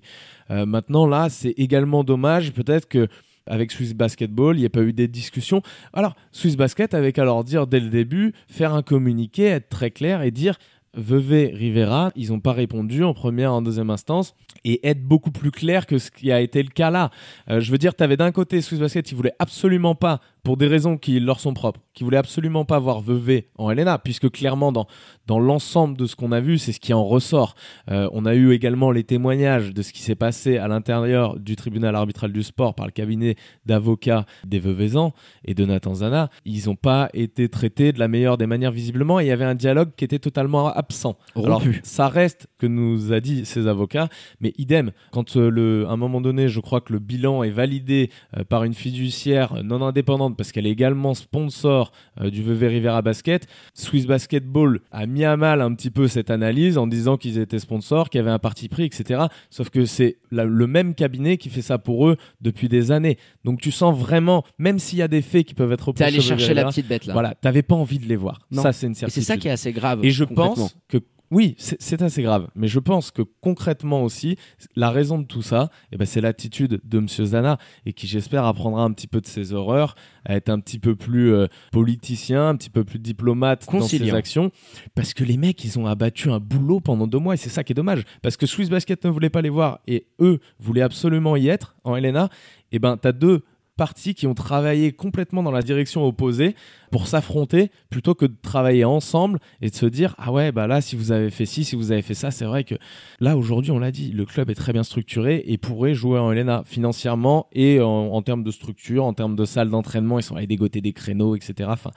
Euh, 0.50 0.66
maintenant, 0.66 1.06
là, 1.06 1.30
c'est 1.30 1.52
également 1.52 2.04
dommage. 2.04 2.54
Peut-être 2.54 2.88
que 2.88 3.08
avec 3.50 3.72
Swiss 3.72 3.94
Basketball, 3.94 4.56
il 4.56 4.62
n'y 4.62 4.66
a 4.66 4.70
pas 4.70 4.84
eu 4.84 4.94
des 4.94 5.08
discussions. 5.08 5.62
Alors, 5.94 6.16
Swiss 6.32 6.56
Basket 6.56 6.94
avec 6.94 7.20
alors 7.20 7.44
dire 7.44 7.68
dès 7.68 7.80
le 7.80 7.90
début, 7.90 8.34
faire 8.48 8.74
un 8.74 8.84
communiqué, 8.84 9.46
être 9.46 9.70
très 9.70 9.92
clair 9.92 10.22
et 10.22 10.32
dire 10.32 10.58
Vevey, 10.96 11.52
Rivera, 11.54 12.12
ils 12.16 12.30
n'ont 12.30 12.40
pas 12.40 12.54
répondu 12.54 13.04
en 13.04 13.14
première, 13.14 13.54
en 13.54 13.62
deuxième 13.62 13.90
instance, 13.90 14.36
et 14.64 14.88
être 14.88 15.04
beaucoup 15.04 15.32
plus 15.32 15.52
clair 15.52 15.86
que 15.86 15.98
ce 15.98 16.12
qui 16.12 16.32
a 16.32 16.42
été 16.42 16.64
le 16.64 16.70
cas 16.70 16.90
là. 16.90 17.12
Euh, 17.50 17.60
je 17.60 17.72
veux 17.72 17.78
dire, 17.78 17.96
tu 17.96 18.04
avais 18.04 18.18
d'un 18.18 18.32
côté 18.32 18.62
Swiss 18.62 18.80
Basket 18.80 19.06
qui 19.06 19.16
voulait 19.16 19.36
absolument 19.40 19.96
pas 19.96 20.20
pour 20.44 20.58
des 20.58 20.68
raisons 20.68 20.98
qui 20.98 21.20
leur 21.20 21.40
sont 21.40 21.54
propres, 21.54 21.82
qui 21.94 22.04
voulaient 22.04 22.18
absolument 22.18 22.66
pas 22.66 22.80
voir 22.80 23.02
Vevey 23.02 23.50
en 23.58 23.72
LNA, 23.72 24.00
puisque 24.00 24.30
clairement 24.32 24.72
dans, 24.72 24.88
dans 25.28 25.40
l'ensemble 25.40 25.98
de 25.98 26.06
ce 26.06 26.16
qu'on 26.16 26.32
a 26.32 26.40
vu, 26.40 26.58
c'est 26.58 26.72
ce 26.72 26.80
qui 26.80 26.94
en 26.94 27.04
ressort. 27.04 27.56
Euh, 27.92 28.10
on 28.14 28.26
a 28.26 28.34
eu 28.36 28.52
également 28.52 28.92
les 28.92 29.04
témoignages 29.04 29.74
de 29.74 29.82
ce 29.82 29.94
qui 29.94 30.02
s'est 30.02 30.16
passé 30.16 30.58
à 30.58 30.68
l'intérieur 30.68 31.40
du 31.40 31.56
tribunal 31.56 31.96
arbitral 31.96 32.32
du 32.32 32.44
sport 32.44 32.74
par 32.74 32.86
le 32.86 32.92
cabinet 32.92 33.36
d'avocats 33.66 34.26
des 34.46 34.60
Vevezans 34.60 35.12
et 35.46 35.54
de 35.54 35.66
Nathan 35.66 35.96
Zana. 35.96 36.30
Ils 36.46 36.68
n'ont 36.68 36.76
pas 36.76 37.10
été 37.14 37.50
traités 37.50 37.92
de 37.92 38.00
la 38.00 38.08
meilleure 38.08 38.38
des 38.38 38.48
manières 38.48 38.72
visiblement, 38.72 39.20
et 39.20 39.26
il 39.26 39.28
y 39.28 39.32
avait 39.32 39.46
un 39.46 39.56
dialogue 39.56 39.92
qui 39.96 40.06
était 40.06 40.20
totalement 40.20 40.68
absent. 40.90 41.18
Alors, 41.36 41.62
ça 41.84 42.08
reste 42.08 42.48
que 42.58 42.66
nous 42.66 43.14
a 43.14 43.20
dit 43.20 43.46
ces 43.46 43.68
avocats, 43.68 44.10
mais 44.42 44.54
idem, 44.58 44.92
quand 45.12 45.38
euh, 45.38 45.50
le, 45.50 45.86
à 45.88 45.92
un 45.92 45.98
moment 45.98 46.20
donné, 46.20 46.48
je 46.48 46.60
crois 46.60 46.82
que 46.82 46.92
le 46.92 47.00
bilan 47.00 47.44
est 47.44 47.52
validé 47.52 48.10
euh, 48.38 48.44
par 48.44 48.64
une 48.64 48.74
fiduciaire 48.74 49.64
non 49.64 49.84
indépendante 49.84 50.36
parce 50.36 50.52
qu'elle 50.52 50.66
est 50.66 50.72
également 50.72 51.14
sponsor 51.14 51.92
euh, 52.20 52.32
du 52.32 52.42
Vevey 52.42 52.68
Rivera 52.68 53.02
Basket. 53.02 53.48
Swiss 53.76 54.08
Basketball 54.08 54.82
a 54.92 55.06
mis 55.06 55.26
à 55.26 55.38
mal 55.38 55.62
un 55.62 55.74
petit 55.76 55.92
peu 55.92 56.08
cette 56.08 56.32
analyse 56.32 56.78
en 56.78 56.88
disant 56.88 57.18
qu'ils 57.18 57.38
étaient 57.38 57.60
sponsors, 57.60 58.10
qu'il 58.10 58.18
y 58.20 58.22
avait 58.22 58.32
un 58.32 58.40
parti 58.40 58.68
pris, 58.68 58.86
etc. 58.86 59.26
Sauf 59.52 59.70
que 59.70 59.86
c'est 59.86 60.18
le 60.32 60.68
même 60.68 60.96
cabinet 60.96 61.38
qui 61.38 61.50
fait 61.50 61.62
ça 61.62 61.78
pour 61.78 62.08
eux 62.08 62.18
depuis 62.42 62.68
des 62.68 62.92
années. 62.92 63.18
Donc 63.46 63.62
tu 63.62 63.72
sens 63.72 63.98
vraiment, 63.98 64.44
même 64.58 64.80
s'il 64.80 64.98
y 64.98 65.04
a 65.04 65.08
des 65.08 65.22
faits 65.22 65.46
qui 65.46 65.54
peuvent 65.54 65.72
être 65.72 65.88
reprochés. 65.90 66.12
T'es 66.12 66.16
allé 66.16 66.22
chercher 66.22 66.54
la 66.56 66.66
petite 66.66 66.88
bête 66.88 67.06
là. 67.06 67.14
Voilà, 67.14 67.36
t'avais 67.36 67.62
pas 67.62 67.76
envie 67.76 68.00
de 68.00 68.06
les 68.06 68.16
voir. 68.16 68.40
Ça, 68.52 68.74
c'est 68.74 68.88
une 68.88 68.96
certitude. 68.96 69.22
Et 69.22 69.26
c'est 69.26 69.34
ça 69.34 69.38
qui 69.38 69.48
est 69.48 69.52
assez 69.52 69.72
grave. 69.72 70.00
Et 70.04 70.12
je 70.12 70.24
pense 70.24 70.69
que 70.88 71.00
oui, 71.32 71.56
c'est 71.60 72.02
assez 72.02 72.24
grave. 72.24 72.48
Mais 72.56 72.68
je 72.68 72.80
pense 72.80 73.12
que 73.12 73.22
concrètement 73.22 74.04
aussi, 74.04 74.36
la 74.76 74.90
raison 74.90 75.20
de 75.20 75.26
tout 75.26 75.44
ça, 75.44 75.70
eh 75.92 75.98
ben, 75.98 76.06
c'est 76.06 76.22
l'attitude 76.22 76.82
de 76.84 76.98
M. 76.98 77.08
Zana 77.08 77.60
et 77.86 77.94
qui, 77.94 78.08
j'espère, 78.08 78.46
apprendra 78.46 78.84
un 78.84 78.92
petit 78.92 79.06
peu 79.06 79.22
de 79.22 79.28
ses 79.28 79.54
horreurs, 79.54 79.96
à 80.26 80.36
être 80.36 80.50
un 80.50 80.60
petit 80.60 80.80
peu 80.80 80.96
plus 80.96 81.32
euh, 81.32 81.46
politicien, 81.72 82.50
un 82.50 82.56
petit 82.56 82.72
peu 82.72 82.84
plus 82.84 82.98
diplomate 82.98 83.68
dans 83.72 83.82
ses 83.82 84.12
actions. 84.12 84.52
Parce 84.96 85.14
que 85.14 85.24
les 85.24 85.38
mecs, 85.38 85.64
ils 85.64 85.78
ont 85.78 85.86
abattu 85.86 86.32
un 86.32 86.40
boulot 86.40 86.80
pendant 86.80 87.06
deux 87.06 87.20
mois 87.20 87.36
et 87.36 87.38
c'est 87.38 87.50
ça 87.50 87.64
qui 87.64 87.74
est 87.74 87.76
dommage. 87.76 88.04
Parce 88.24 88.36
que 88.36 88.48
Swiss 88.48 88.70
Basket 88.70 89.06
ne 89.06 89.12
voulait 89.12 89.30
pas 89.30 89.44
les 89.44 89.50
voir 89.50 89.82
et 89.86 90.08
eux 90.20 90.40
voulaient 90.60 90.82
absolument 90.82 91.36
y 91.36 91.48
être 91.48 91.76
en 91.84 91.96
LNA. 91.96 92.30
Et 92.72 92.76
eh 92.76 92.80
ben, 92.80 92.98
tu 92.98 93.08
as 93.08 93.12
deux 93.12 93.44
parties 93.80 94.14
qui 94.14 94.28
ont 94.28 94.34
travaillé 94.34 94.92
complètement 94.92 95.42
dans 95.42 95.54
la 95.54 95.62
direction 95.62 96.06
opposée 96.06 96.54
pour 96.92 97.08
s'affronter 97.08 97.72
plutôt 97.90 98.14
que 98.14 98.26
de 98.26 98.36
travailler 98.42 98.84
ensemble 98.84 99.40
et 99.62 99.70
de 99.70 99.76
se 99.76 99.86
dire 99.86 100.16
ah 100.18 100.34
ouais 100.34 100.52
bah 100.52 100.68
là 100.68 100.82
si 100.82 100.98
vous 100.98 101.14
avez 101.14 101.30
fait 101.30 101.46
ci 101.46 101.64
si 101.64 101.78
vous 101.78 101.94
avez 101.94 102.02
fait 102.02 102.14
ça 102.14 102.30
c'est 102.30 102.44
vrai 102.44 102.66
que 102.66 102.76
là 103.22 103.38
aujourd'hui 103.38 103.72
on 103.72 103.80
l'a 103.80 103.92
dit 103.92 104.12
le 104.12 104.26
club 104.26 104.50
est 104.50 104.56
très 104.56 104.74
bien 104.74 104.84
structuré 104.84 105.46
et 105.48 105.58
pourrait 105.58 105.96
jouer 105.96 106.20
en 106.20 106.30
Helena 106.34 106.64
financièrement 106.66 107.48
et 107.54 107.80
en, 107.80 108.22
termes 108.22 108.44
de 108.44 108.52
structure 108.52 109.06
en 109.06 109.14
termes 109.14 109.38
de 109.38 109.46
salle 109.46 109.70
d'entraînement 109.70 110.20
ils 110.20 110.24
sont 110.24 110.36
allés 110.36 110.46
dégoter 110.46 110.82
des 110.82 110.92
créneaux 110.92 111.38
etc 111.38 111.70
enfin 111.72 111.92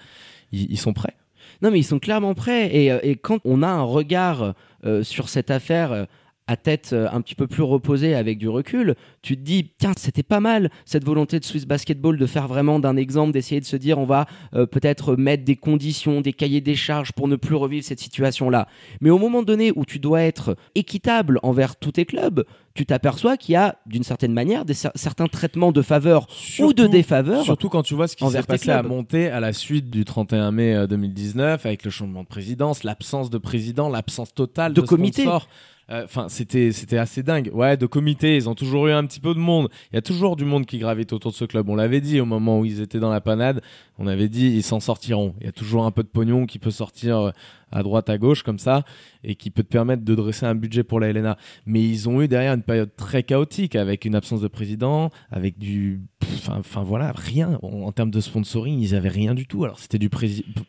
ils, 0.53 0.79
sont 0.79 0.93
prêts. 0.93 1.17
Non 1.63 1.73
mais 1.73 1.81
ils 1.81 1.85
sont 1.85 1.99
clairement 1.99 2.35
prêts 2.35 2.73
et, 2.77 2.93
euh, 2.93 3.15
quand 3.21 3.41
on 3.45 3.65
a 3.65 3.69
un 3.69 3.83
regard 3.83 4.55
euh, 4.85 5.03
sur 5.03 5.29
cette 5.29 5.51
affaire 5.51 5.91
euh, 5.91 6.05
à 6.47 6.57
tête 6.57 6.91
euh, 6.93 7.09
un 7.13 7.21
petit 7.21 7.35
peu 7.35 7.47
plus 7.47 7.63
reposée 7.63 8.15
avec 8.15 8.39
du 8.39 8.49
recul, 8.49 8.95
tu 9.23 9.37
te 9.37 9.43
dis, 9.43 9.71
tiens, 9.79 9.93
c'était 9.97 10.23
pas 10.23 10.41
mal 10.41 10.71
cette 10.85 11.05
volonté 11.05 11.39
de 11.39 11.45
Swiss 11.45 11.67
Basketball 11.67 12.19
de 12.19 12.27
faire 12.27 12.49
vraiment 12.49 12.79
d'un 12.79 12.97
exemple, 12.97 13.33
d'essayer 13.33 13.61
de 13.61 13.67
se 13.67 13.77
dire, 13.77 13.99
on 13.99 14.05
va 14.05 14.27
euh, 14.55 14.67
peut-être 14.67 15.17
mettre 15.17 15.45
des 15.45 15.57
conditions, 15.57 16.21
des 16.21 16.33
cahiers 16.33 16.61
des 16.61 16.75
charges 16.75 17.13
pour 17.13 17.29
ne 17.29 17.37
plus 17.37 17.55
revivre 17.55 17.85
cette 17.85 18.01
situation-là. 18.01 18.67
Mais 19.01 19.11
au 19.11 19.19
moment 19.19 19.43
donné 19.43 19.73
où 19.77 19.85
tu 19.85 19.99
dois 19.99 20.23
être 20.23 20.57
équitable 20.75 21.39
envers 21.43 21.77
tous 21.77 21.93
tes 21.93 22.05
clubs, 22.05 22.45
tu 22.75 22.87
t'aperçois 22.87 23.37
qu'il 23.37 23.53
y 23.53 23.57
a, 23.57 23.77
d'une 23.87 24.03
certaine 24.03 24.33
manière, 24.33 24.65
des, 24.65 24.75
certains 24.75 25.27
traitements 25.27 25.73
de 25.73 25.83
faveur 25.83 26.27
ou 26.59 26.73
de 26.73 26.87
défaveur. 26.87 27.45
Surtout 27.45 27.69
quand 27.69 27.83
tu 27.83 27.95
vois 27.95 28.09
ce 28.09 28.17
qui 28.17 28.27
s'est 28.29 28.43
passé 28.43 28.71
à 28.71 28.83
monter 28.83 29.29
à 29.29 29.41
la 29.41 29.53
suite 29.53 29.91
du 29.91 30.05
31 30.05 30.51
mai 30.53 30.75
euh, 30.75 30.87
2019 30.87 31.67
avec 31.67 31.85
le 31.85 31.91
changement 31.91 32.23
de 32.23 32.29
présidence, 32.29 32.83
l'absence 32.85 33.31
de 33.31 33.39
président, 33.39 33.89
l'absence 33.89 34.35
totale 34.35 34.73
De 34.73 34.81
de, 34.81 34.87
comité. 34.87 35.23
sponsors. 35.23 35.49
Euh, 35.91 36.05
Enfin, 36.05 36.29
c'était 36.29 36.73
c'était 36.73 36.99
assez 36.99 37.23
dingue. 37.23 37.51
Ouais, 37.53 37.77
de 37.77 37.87
comité, 37.87 38.37
ils 38.37 38.49
ont 38.49 38.55
toujours 38.55 38.87
eu 38.89 38.93
un 38.93 39.05
petit 39.07 39.21
peu 39.21 39.35
de 39.35 39.39
monde. 39.39 39.69
Il 39.93 39.97
y 39.97 39.99
a 39.99 40.03
toujours 40.03 40.37
du 40.37 40.45
monde 40.45 40.67
qui 40.67 40.79
gravite 40.79 41.13
autour 41.13 41.31
de 41.33 41.37
ce 41.37 41.45
club. 41.45 41.69
On 41.69 41.77
l'avait 41.77 42.01
dit 42.01 42.21
au 42.21 42.25
moment 42.25 42.61
où 42.61 42.65
ils 42.65 42.81
étaient 42.81 43.01
dans 43.01 43.11
la 43.11 43.21
panade. 43.21 43.63
On 43.99 44.07
avait 44.07 44.29
dit 44.29 44.49
ils 44.49 44.63
s'en 44.63 44.81
sortiront. 44.81 45.35
Il 45.41 45.47
y 45.47 45.49
a 45.49 45.53
toujours 45.53 45.85
un 45.85 45.91
peu 45.91 46.03
de 46.03 46.09
pognon 46.09 46.47
qui 46.47 46.59
peut 46.59 46.71
sortir 46.71 47.19
euh, 47.19 47.31
à 47.73 47.83
droite, 47.83 48.11
à 48.11 48.19
gauche 48.19 48.43
comme 48.43 48.59
ça 48.59 48.85
et 49.25 49.35
qui 49.35 49.51
peut 49.51 49.63
te 49.63 49.69
permettre 49.69 50.05
de 50.05 50.15
dresser 50.15 50.47
un 50.47 50.55
budget 50.55 50.83
pour 50.83 51.01
la 51.01 51.13
LNA. 51.13 51.37
Mais 51.67 51.83
ils 51.83 52.09
ont 52.09 52.21
eu 52.23 52.29
derrière 52.29 52.55
une 52.55 52.63
période 52.63 52.91
très 52.97 53.23
chaotique 53.23 53.77
avec 53.77 54.05
une 54.05 54.15
absence 54.15 54.41
de 54.41 54.49
président, 54.49 55.11
avec 55.31 55.59
du, 55.59 56.03
enfin, 56.49 56.83
voilà, 56.83 57.13
rien 57.13 57.59
en, 57.63 57.93
termes 57.93 58.11
de 58.11 58.21
sponsoring, 58.21 58.81
ils 58.81 58.95
avaient 58.95 59.09
rien 59.09 59.35
du 59.35 59.47
tout. 59.47 59.65
Alors 59.65 59.79
c'était 59.79 59.99
du 59.99 60.11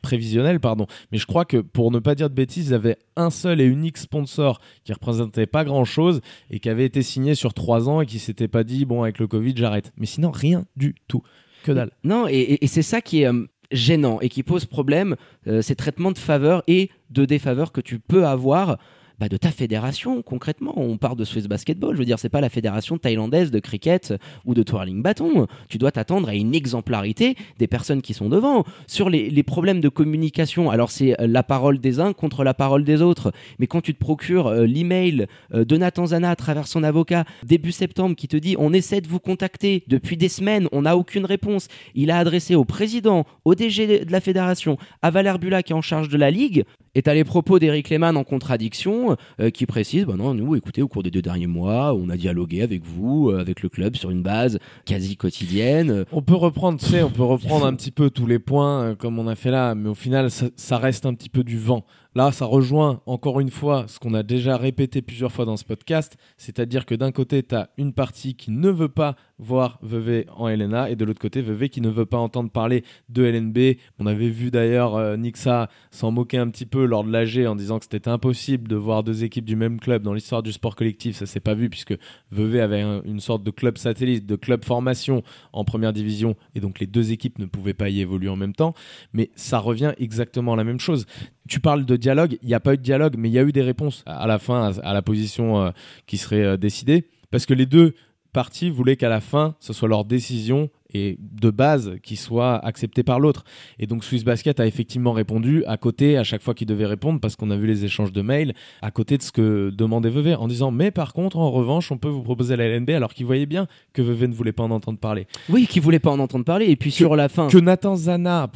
prévisionnel, 0.01 0.60
pardon. 0.60 0.88
Mais 1.12 1.17
je 1.17 1.25
crois 1.25 1.45
que 1.45 1.57
pour 1.57 1.91
ne 1.91 2.00
pas 2.00 2.15
dire 2.15 2.29
de 2.29 2.36
bêtises, 2.36 2.69
ils 2.69 2.74
avaient 2.74 2.98
un 3.15 3.29
seul 3.29 3.62
et 3.62 3.65
unique 3.65 3.98
sponsor 3.98 4.60
qui 4.83 4.93
représentait 4.93 5.48
pas 5.48 5.63
grand 5.63 5.86
chose 5.86 6.22
et 6.50 6.60
qui 6.60 6.69
avait 6.69 6.86
été 6.86 7.01
signé 7.01 7.36
sur 7.36 7.53
trois 7.53 7.89
ans 7.89 8.01
et 8.01 8.05
qui 8.05 8.19
s'était 8.19 8.48
pas 8.48 8.63
dit 8.63 8.86
bon 8.86 9.03
avec 9.03 9.19
le 9.19 9.27
Covid 9.27 9.53
j'arrête. 9.55 9.91
Mais 9.98 10.05
sinon 10.05 10.31
rien 10.31 10.65
du 10.75 10.95
tout, 11.07 11.24
que 11.63 11.72
dalle. 11.72 11.91
Non, 12.03 12.27
et 12.27 12.60
c'est 12.67 12.81
ça 12.81 13.01
qui 13.01 13.22
est 13.22 13.27
euh, 13.27 13.45
gênant 13.74 14.20
et 14.22 14.30
qui 14.30 14.44
pose 14.44 14.65
problème, 14.65 15.15
euh, 15.48 15.62
ces 15.62 15.75
traitements 15.75 16.12
de 16.12 16.18
faveur 16.18 16.63
et 16.68 16.89
de 17.10 17.25
défaveur 17.25 17.72
que 17.72 17.82
tu 17.82 18.00
peux 18.00 18.25
avoir 18.25 18.77
bah, 19.20 19.29
de 19.29 19.38
ta 19.38 19.51
fédération 19.51 20.22
concrètement. 20.22 20.74
On 20.75 20.98
part 20.98 21.15
de 21.15 21.24
Swiss 21.24 21.48
Basketball, 21.48 21.93
je 21.93 22.00
veux 22.00 22.05
dire, 22.05 22.20
c'est 22.20 22.29
pas 22.29 22.41
la 22.41 22.50
fédération 22.50 22.98
thaïlandaise 22.98 23.51
de 23.51 23.60
cricket 23.60 24.13
ou 24.46 24.53
de 24.53 24.63
twirling 24.63 25.01
bâton. 25.01 25.48
Tu 25.70 25.77
dois 25.77 25.91
t'attendre 25.91 26.29
à 26.29 26.36
une 26.36 26.55
exemplarité 26.55 27.36
des 27.60 27.67
personnes 27.67 28.01
qui 28.01 28.13
sont 28.13 28.29
devant. 28.29 28.63
Sur 28.88 29.10
les, 29.10 29.43
problèmes 29.43 29.82
de 29.82 29.89
communication, 29.89 30.72
alors 30.72 30.89
c'est 30.89 31.20
euh, 31.20 31.27
la 31.27 31.43
parole 31.43 31.79
des 31.79 32.00
uns 32.00 32.13
contre 32.13 32.43
la 32.43 32.53
parole 32.53 32.84
des 32.84 33.01
autres, 33.01 33.34
mais 33.60 33.67
quand 33.67 33.82
tu 33.82 33.93
te 33.93 34.00
procures 34.00 34.48
euh, 34.48 34.65
l'email 34.65 35.27
euh, 35.53 35.65
de 35.65 35.77
Nathan 35.77 36.08
Zana 36.08 36.32
à 36.32 36.36
travers 36.36 36.67
son 36.67 36.84
avocat 36.84 37.25
début 37.43 37.74
septembre 37.74 38.15
qui 38.15 38.27
te 38.27 38.38
dit 38.38 38.55
on 38.58 38.74
essaie 38.74 39.01
de 39.01 39.08
vous 39.08 39.20
contacter 39.20 39.84
depuis 39.88 40.17
des 40.17 40.29
semaines, 40.29 40.67
on 40.72 40.84
n'a 40.84 40.98
aucune 40.98 41.25
réponse. 41.25 41.67
Il 41.93 42.10
a 42.10 42.17
adressé 42.17 42.55
au 42.55 42.65
président, 42.65 43.25
au 43.46 43.53
DG 43.53 44.05
de 44.05 44.12
la 44.12 44.22
fédération, 44.22 44.77
à 45.01 45.12
Valère 45.12 45.39
Bula 45.39 45.62
qui 45.62 45.74
est 45.74 45.75
en 45.75 45.82
charge 45.82 46.10
de 46.10 46.17
la 46.17 46.32
ligue. 46.32 46.63
Et 46.96 47.01
t'as 47.01 47.15
les 47.15 47.24
propos 47.24 47.58
d'Eric 47.58 47.89
Lehmann 47.89 48.15
en 48.17 48.24
contradiction 48.24 49.02
euh, 49.39 49.50
qui 49.50 49.65
précise 49.65 50.05
bah 50.05 50.15
non, 50.17 50.33
nous, 50.33 50.55
écoutez, 50.55 50.81
au 50.81 50.88
cours 50.88 51.03
des 51.03 51.12
deux 51.12 51.22
derniers 51.22 51.48
mois, 51.48 51.93
on 51.93 52.10
a 52.10 52.17
dialogué 52.17 52.62
avec 52.62 52.83
vous, 52.83 53.29
euh, 53.29 53.39
avec 53.39 53.62
le 53.62 53.69
club 53.69 53.95
sur 53.95 54.10
une 54.10 54.22
base 54.22 54.60
quasi 54.86 55.15
quotidienne. 55.15 56.05
On 56.12 56.22
peut 56.22 56.36
reprendre, 56.36 56.79
tu 56.79 56.86
sais, 56.86 57.03
on 57.03 57.10
peut 57.10 57.24
reprendre 57.24 57.65
un 57.65 57.74
petit 57.74 57.91
peu 57.91 58.10
tous 58.10 58.27
les 58.27 58.39
points 58.39 58.83
euh, 58.83 58.95
comme 58.95 59.19
on 59.19 59.27
a 59.27 59.36
fait 59.36 59.51
là, 59.51 59.75
mais 59.75 59.89
au 59.89 59.95
final, 59.95 60.29
ça 60.29 60.77
reste 60.77 61.05
un 61.05 61.13
petit 61.13 61.29
peu 61.29 61.43
du 61.43 61.57
vent. 61.57 61.86
Là, 62.15 62.32
ça 62.32 62.46
rejoint 62.46 63.01
encore 63.08 63.39
une 63.39 63.50
fois 63.50 63.86
ce 63.88 63.98
qu'on 63.98 64.13
a 64.13 64.22
déjà 64.22 64.55
répété 64.55 65.01
plusieurs 65.01 65.32
fois 65.32 65.46
dans 65.46 65.58
ce 65.58 65.63
podcast, 65.65 66.15
c'est-à-dire 66.38 66.86
que 66.86 66.93
d'un 66.93 67.12
côté, 67.12 67.41
tu 67.41 67.55
as 67.55 67.70
une 67.77 67.91
partie 67.93 68.36
qui 68.36 68.51
ne 68.51 68.70
veut 68.70 68.88
pas 68.89 69.15
voir 69.39 69.79
Vevey 69.82 70.27
en 70.36 70.48
LNA 70.48 70.91
et 70.91 70.96
de 70.96 71.03
l'autre 71.05 71.20
côté, 71.20 71.41
Vevey 71.41 71.70
qui 71.70 71.82
ne 71.82 71.89
veut 71.89 72.05
pas 72.05 72.20
entendre 72.20 72.51
parler 72.51 72.84
de 73.10 73.24
LNB. 73.24 73.77
On 74.00 74.05
avait 74.05 74.29
vu 74.29 74.51
d'ailleurs 74.51 74.96
euh, 74.96 75.17
Nixa 75.17 75.70
s'en 75.91 76.12
moquer 76.12 76.38
un 76.38 76.50
petit 76.50 76.67
peu 76.67 76.86
lors 76.86 77.03
de 77.03 77.12
l'AG 77.12 77.46
en 77.48 77.55
disant 77.55 77.79
que 77.79 77.86
c'était 77.89 78.08
impossible 78.10 78.67
de 78.67 78.75
voir 78.75 79.03
deux 79.03 79.24
équipes 79.24 79.46
du 79.46 79.55
même 79.55 79.79
club 79.79 80.03
dans 80.03 80.13
l'histoire 80.13 80.43
du 80.43 80.51
sport 80.51 80.75
collectif. 80.75 81.15
Ça 81.17 81.25
s'est 81.25 81.39
pas 81.39 81.55
vu 81.55 81.70
puisque 81.70 81.96
Vevey 82.32 82.62
avait 82.62 82.82
un- 82.82 83.01
une 83.03 83.20
sorte 83.20 83.43
de 83.43 83.51
club 83.51 83.77
satellite, 83.77 84.25
de 84.27 84.36
club 84.36 84.63
formation 84.63 85.24
en 85.51 85.65
première 85.65 85.93
division 85.93 86.36
et 86.55 86.60
donc 86.60 86.79
les 86.79 86.88
deux 86.88 87.12
équipes 87.12 87.39
ne 87.39 87.46
pouvaient 87.46 87.74
pas 87.74 87.89
y 87.89 88.00
évoluer 88.01 88.29
en 88.29 88.36
même 88.38 88.53
temps. 88.53 88.75
Mais 89.13 89.32
ça 89.36 89.58
revient 89.58 89.93
exactement 89.98 90.53
à 90.53 90.55
la 90.58 90.63
même 90.63 90.79
chose. 90.79 91.05
Tu 91.48 91.60
parles 91.60 91.86
de 91.86 91.96
dialogue, 91.96 92.38
il 92.42 92.48
n'y 92.48 92.54
a 92.54 92.60
pas 92.60 92.74
eu 92.74 92.78
de 92.78 92.84
dialogue, 92.84 93.16
mais 93.18 93.30
il 93.30 93.34
y 93.34 93.40
a 93.40 93.44
eu 93.44 93.52
des 93.52 93.62
réponses 93.62 94.04
à 94.06 94.28
la 94.28 94.40
fin 94.40 94.72
à, 94.82 94.94
la 94.94 95.02
position 95.02 95.62
euh, 95.62 95.70
qui 96.08 96.18
serait 96.18 96.44
euh, 96.44 96.58
décidée 96.58 97.08
parce 97.32 97.46
que 97.46 97.53
les 97.53 97.66
deux 97.66 97.94
parties 98.34 98.70
voulaient 98.70 98.98
qu'à 98.98 99.10
la 99.10 99.22
fin 99.22 99.56
ce 99.60 99.74
soit 99.74 99.88
leur 99.88 100.06
décision 100.06 100.70
et 100.94 101.18
de 101.20 101.50
base 101.50 101.96
qui 102.03 102.16
soit 102.16 102.56
acceptée 102.64 103.03
par 103.03 103.20
l'autre. 103.20 103.44
Et 103.79 103.88
donc 103.88 104.03
Swiss 104.03 104.24
Basket 104.24 104.60
a 104.60 104.68
effectivement 104.68 105.12
répondu 105.12 105.64
à 105.66 105.77
côté 105.77 106.18
à 106.18 106.24
chaque 106.24 106.42
fois 106.42 106.53
qu'il 106.53 106.68
devait 106.68 106.86
répondre 106.86 107.20
parce 107.20 107.36
qu'on 107.36 107.50
a 107.50 107.56
vu 107.56 107.66
les 107.66 107.86
échanges 107.86 108.12
de 108.12 108.22
mails 108.22 108.53
à 108.82 108.92
côté 108.92 109.18
de 109.18 109.24
ce 109.24 109.32
que 109.32 109.72
demandait 109.72 110.10
Vevey 110.10 110.36
en 110.36 110.48
disant 110.48 110.72
mais 110.72 110.92
par 110.92 111.14
contre 111.14 111.38
en 111.38 111.51
revanche 111.51 111.92
on 111.92 111.98
peut 111.98 112.10
vous 112.10 112.22
proposer 112.22 112.56
la 112.56 112.68
LNB 112.68 112.92
alors 112.92 113.14
qu'il 113.14 113.25
voyait 113.25 113.46
bien 113.46 113.68
que 113.94 114.01
Vevey 114.01 114.27
ne 114.27 114.34
voulait 114.34 114.51
pas 114.51 114.64
en 114.64 114.72
entendre 114.72 115.00
parler. 115.00 115.27
Oui, 115.50 115.68
qui 115.68 115.79
voulait 115.79 116.00
pas 116.00 116.12
en 116.12 116.20
entendre 116.20 116.46
parler. 116.46 116.66
Et 116.68 116.75
puis 116.75 116.92
sur 116.92 117.16
la 117.16 117.29
fin, 117.29 117.48
Que 117.48 117.58
Nathan 117.58 117.96
Zana, 117.96 118.51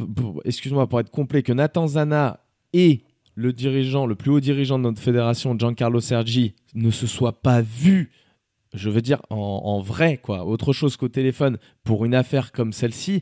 excuse-moi 0.46 0.88
pour 0.88 1.00
être 1.00 1.10
complet, 1.10 1.44
que 1.44 1.54
Nathan 1.54 1.88
Zana 1.88 2.40
et 2.78 3.02
le 3.34 3.54
dirigeant, 3.54 4.06
le 4.06 4.14
plus 4.14 4.30
haut 4.30 4.40
dirigeant 4.40 4.78
de 4.78 4.84
notre 4.84 5.02
fédération, 5.02 5.58
Giancarlo 5.58 6.00
Sergi, 6.00 6.54
ne 6.76 6.92
se 6.92 7.08
soient 7.08 7.42
pas 7.42 7.62
vus, 7.62 8.12
je 8.74 8.92
veux 8.92 9.02
dire 9.02 9.20
en, 9.32 9.82
vrai, 9.82 10.18
quoi, 10.18 10.46
autre 10.46 10.74
chose 10.74 10.96
qu'au 10.96 11.08
téléphone, 11.08 11.58
pour 11.84 12.06
une 12.06 12.14
affaire 12.14 12.52
comme 12.52 12.72
celle-ci, 12.72 13.22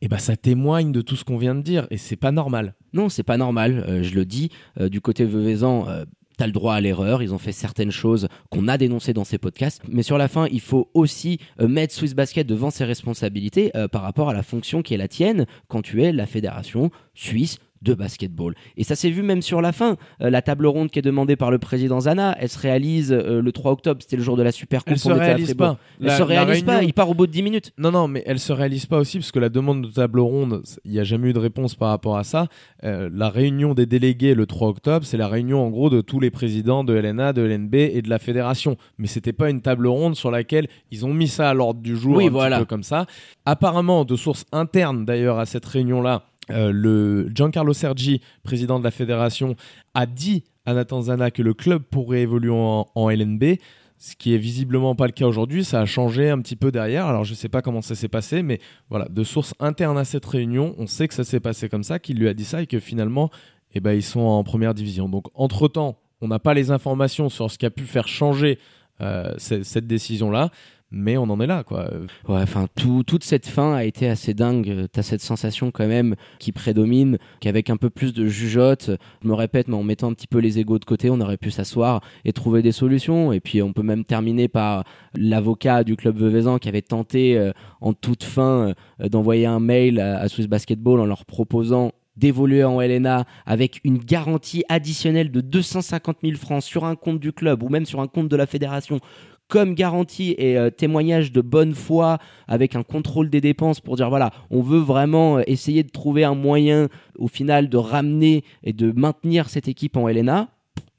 eh 0.00 0.08
ben 0.08 0.18
ça 0.18 0.36
témoigne 0.36 0.92
de 0.92 1.02
tout 1.02 1.14
ce 1.16 1.24
qu'on 1.24 1.36
vient 1.36 1.54
de 1.54 1.60
dire 1.60 1.86
et 1.90 1.98
c'est 1.98 2.16
pas 2.16 2.32
normal. 2.32 2.74
Non, 2.94 3.10
c'est 3.10 3.22
pas 3.22 3.36
normal. 3.36 3.84
euh, 3.86 4.02
je 4.02 4.14
le 4.14 4.24
dis. 4.24 4.50
euh, 4.80 4.88
du 4.88 5.00
côté 5.02 5.24
Veuvezan, 5.24 5.88
euh, 5.88 6.04
t'as 6.38 6.46
le 6.46 6.52
droit 6.52 6.74
à 6.74 6.80
l'erreur. 6.82 7.22
Ils 7.22 7.32
ont 7.34 7.38
fait 7.38 7.52
certaines 7.52 7.90
choses 7.90 8.28
qu'on 8.50 8.68
a 8.68 8.76
dénoncées 8.78 9.14
dans 9.14 9.24
ces 9.24 9.38
podcasts. 9.38 9.82
Mais 9.88 10.02
sur 10.02 10.18
la 10.18 10.28
fin, 10.28 10.48
il 10.50 10.60
faut 10.60 10.90
aussi 10.92 11.38
euh, 11.60 11.68
mettre 11.68 11.94
Swiss 11.94 12.14
Basket 12.14 12.46
devant 12.46 12.70
ses 12.70 12.84
responsabilités 12.84 13.72
par 13.92 14.02
rapport 14.02 14.28
à 14.30 14.34
la 14.34 14.42
fonction 14.42 14.82
qui 14.82 14.92
est 14.94 14.98
la 14.98 15.08
tienne 15.08 15.46
quand 15.68 15.82
tu 15.82 16.02
es 16.02 16.12
la 16.12 16.26
fédération 16.26 16.90
suisse 17.14 17.58
de 17.86 17.94
basketball. 17.94 18.54
Et 18.76 18.84
ça 18.84 18.94
s'est 18.96 19.10
vu 19.10 19.22
même 19.22 19.40
sur 19.42 19.62
la 19.62 19.72
fin. 19.72 19.96
Euh, 20.20 20.28
la 20.28 20.42
table 20.42 20.66
ronde 20.66 20.90
qui 20.90 20.98
est 20.98 21.02
demandée 21.02 21.36
par 21.36 21.50
le 21.50 21.58
président 21.58 22.00
Zana, 22.00 22.36
elle 22.38 22.48
se 22.48 22.58
réalise 22.58 23.12
euh, 23.12 23.40
le 23.40 23.52
3 23.52 23.72
octobre, 23.72 24.00
c'était 24.02 24.16
le 24.16 24.22
jour 24.22 24.36
de 24.36 24.42
la 24.42 24.52
Super 24.52 24.80
Coupe. 24.84 24.92
Elle 24.92 24.98
se 24.98 25.10
réalise 25.10 25.54
pas. 25.54 25.78
Elle 26.00 26.06
La- 26.08 26.18
se 26.18 26.22
réalise 26.22 26.62
pas, 26.64 26.82
il 26.82 26.92
part 26.92 27.08
au 27.08 27.14
bout 27.14 27.26
de 27.26 27.32
10 27.32 27.42
minutes. 27.42 27.72
Non, 27.78 27.90
non, 27.92 28.08
mais 28.08 28.22
elle 28.26 28.38
se 28.40 28.52
réalise 28.52 28.86
pas 28.86 28.98
aussi 28.98 29.18
parce 29.18 29.32
que 29.32 29.38
la 29.38 29.48
demande 29.48 29.82
de 29.86 29.88
table 29.92 30.20
ronde, 30.20 30.62
il 30.84 30.90
n'y 30.92 30.98
a 30.98 31.04
jamais 31.04 31.28
eu 31.30 31.32
de 31.32 31.38
réponse 31.38 31.74
par 31.76 31.88
rapport 31.90 32.16
à 32.18 32.24
ça. 32.24 32.48
Euh, 32.84 33.08
la 33.12 33.30
réunion 33.30 33.72
des 33.74 33.86
délégués 33.86 34.34
le 34.34 34.46
3 34.46 34.68
octobre, 34.68 35.06
c'est 35.06 35.16
la 35.16 35.28
réunion 35.28 35.64
en 35.64 35.70
gros 35.70 35.88
de 35.90 36.00
tous 36.00 36.18
les 36.20 36.30
présidents 36.30 36.82
de 36.84 36.94
LNA, 36.94 37.32
de 37.32 37.42
LNB 37.42 37.74
et 37.76 38.02
de 38.02 38.08
la 38.10 38.18
fédération. 38.18 38.76
Mais 38.98 39.06
c'était 39.06 39.32
pas 39.32 39.48
une 39.50 39.60
table 39.62 39.86
ronde 39.86 40.16
sur 40.16 40.30
laquelle 40.30 40.66
ils 40.90 41.06
ont 41.06 41.14
mis 41.14 41.28
ça 41.28 41.48
à 41.50 41.54
l'ordre 41.54 41.80
du 41.80 41.96
jour 41.96 42.16
Oui, 42.16 42.26
un 42.26 42.30
voilà. 42.30 42.56
petit 42.56 42.62
peu 42.62 42.66
comme 42.66 42.82
ça. 42.82 43.06
Apparemment, 43.44 44.04
de 44.04 44.16
sources 44.16 44.44
internes 44.52 45.04
d'ailleurs 45.04 45.38
à 45.38 45.46
cette 45.46 45.64
réunion-là, 45.66 46.22
euh, 46.50 46.70
le 46.72 47.30
Giancarlo 47.34 47.72
Sergi, 47.72 48.20
président 48.42 48.78
de 48.78 48.84
la 48.84 48.90
fédération, 48.90 49.56
a 49.94 50.06
dit 50.06 50.44
à 50.64 50.74
Nathan 50.74 51.02
Zana 51.02 51.30
que 51.30 51.42
le 51.42 51.54
club 51.54 51.82
pourrait 51.82 52.20
évoluer 52.22 52.52
en, 52.52 53.10
LNB. 53.10 53.58
Ce 53.98 54.14
qui 54.14 54.34
est 54.34 54.38
visiblement 54.38 54.94
pas 54.94 55.06
le 55.06 55.12
cas 55.12 55.26
aujourd'hui, 55.26 55.64
ça 55.64 55.80
a 55.80 55.86
changé 55.86 56.28
un 56.28 56.38
petit 56.40 56.56
peu 56.56 56.70
derrière. 56.70 57.06
Alors 57.06 57.24
je 57.24 57.32
sais 57.34 57.48
pas 57.48 57.62
comment 57.62 57.80
ça 57.82 57.94
s'est 57.94 58.08
passé, 58.08 58.42
mais 58.42 58.60
voilà, 58.90 59.06
de 59.08 59.24
sources 59.24 59.54
internes 59.58 59.96
à 59.96 60.04
cette 60.04 60.26
réunion, 60.26 60.74
on 60.78 60.86
sait 60.86 61.08
que 61.08 61.14
ça 61.14 61.24
s'est 61.24 61.40
passé 61.40 61.68
comme 61.68 61.82
ça, 61.82 61.98
qu'il 61.98 62.18
lui 62.18 62.28
a 62.28 62.34
dit 62.34 62.44
ça 62.44 62.60
et 62.62 62.66
que 62.66 62.78
finalement, 62.78 63.30
eh 63.74 63.80
ben, 63.80 63.92
ils 63.92 64.02
sont 64.02 64.20
en 64.20 64.44
première 64.44 64.74
division. 64.74 65.08
Donc 65.08 65.26
entre 65.34 65.66
temps, 65.68 65.98
on 66.20 66.28
n'a 66.28 66.38
pas 66.38 66.52
les 66.52 66.70
informations 66.70 67.28
sur 67.30 67.50
ce 67.50 67.56
qui 67.58 67.64
a 67.66 67.70
pu 67.70 67.84
faire 67.84 68.06
changer 68.08 68.58
euh, 69.00 69.34
ce- 69.38 69.62
cette 69.62 69.86
décision-là, 69.86 70.50
mais 70.90 71.16
on 71.16 71.24
en 71.24 71.40
est 71.40 71.46
là, 71.46 71.64
quoi. 71.64 71.90
Ouais, 72.28 72.40
enfin, 72.40 72.66
tout- 72.76 73.02
toute 73.04 73.24
cette 73.24 73.46
fin 73.46 73.74
a 73.74 73.84
été 73.84 74.08
assez 74.08 74.34
dingue. 74.34 74.86
T'as 74.92 75.02
cette 75.02 75.20
sensation 75.20 75.70
quand 75.70 75.86
même 75.86 76.14
qui 76.38 76.52
prédomine, 76.52 77.18
qu'avec 77.40 77.70
un 77.70 77.76
peu 77.76 77.90
plus 77.90 78.12
de 78.14 78.26
jugeote, 78.26 78.90
je 79.22 79.28
me 79.28 79.34
répète, 79.34 79.68
mais 79.68 79.74
en 79.76 79.82
mettant 79.82 80.08
un 80.10 80.14
petit 80.14 80.26
peu 80.28 80.38
les 80.38 80.58
égaux 80.58 80.78
de 80.78 80.84
côté, 80.84 81.10
on 81.10 81.20
aurait 81.20 81.36
pu 81.36 81.50
s'asseoir 81.50 82.00
et 82.24 82.32
trouver 82.32 82.62
des 82.62 82.72
solutions. 82.72 83.32
Et 83.32 83.40
puis, 83.40 83.62
on 83.62 83.72
peut 83.72 83.82
même 83.82 84.04
terminer 84.04 84.48
par 84.48 84.84
l'avocat 85.14 85.82
du 85.84 85.96
club 85.96 86.16
Veuvezan 86.16 86.58
qui 86.58 86.68
avait 86.68 86.82
tenté 86.82 87.36
euh, 87.36 87.52
en 87.80 87.92
toute 87.92 88.22
fin 88.22 88.74
euh, 89.00 89.08
d'envoyer 89.08 89.46
un 89.46 89.60
mail 89.60 89.98
à 90.00 90.28
Swiss 90.28 90.46
Basketball 90.46 91.00
en 91.00 91.06
leur 91.06 91.24
proposant 91.24 91.92
d'évoluer 92.16 92.64
en 92.64 92.80
LNA 92.80 93.26
avec 93.44 93.80
une 93.84 93.98
garantie 93.98 94.64
additionnelle 94.70 95.30
de 95.30 95.42
250 95.42 96.16
000 96.22 96.36
francs 96.36 96.62
sur 96.62 96.84
un 96.86 96.94
compte 96.96 97.20
du 97.20 97.30
club 97.30 97.62
ou 97.62 97.68
même 97.68 97.84
sur 97.84 98.00
un 98.00 98.06
compte 98.06 98.28
de 98.28 98.36
la 98.36 98.46
fédération 98.46 99.00
comme 99.48 99.74
garantie 99.74 100.34
et 100.38 100.58
euh, 100.58 100.70
témoignage 100.70 101.32
de 101.32 101.40
bonne 101.40 101.74
foi 101.74 102.18
avec 102.48 102.74
un 102.74 102.82
contrôle 102.82 103.30
des 103.30 103.40
dépenses 103.40 103.80
pour 103.80 103.96
dire 103.96 104.08
voilà, 104.08 104.30
on 104.50 104.60
veut 104.60 104.80
vraiment 104.80 105.38
euh, 105.38 105.42
essayer 105.46 105.82
de 105.82 105.90
trouver 105.90 106.24
un 106.24 106.34
moyen 106.34 106.88
au 107.18 107.28
final 107.28 107.68
de 107.68 107.76
ramener 107.76 108.44
et 108.62 108.72
de 108.72 108.92
maintenir 108.92 109.48
cette 109.48 109.68
équipe 109.68 109.96
en 109.96 110.08
LNA. 110.08 110.48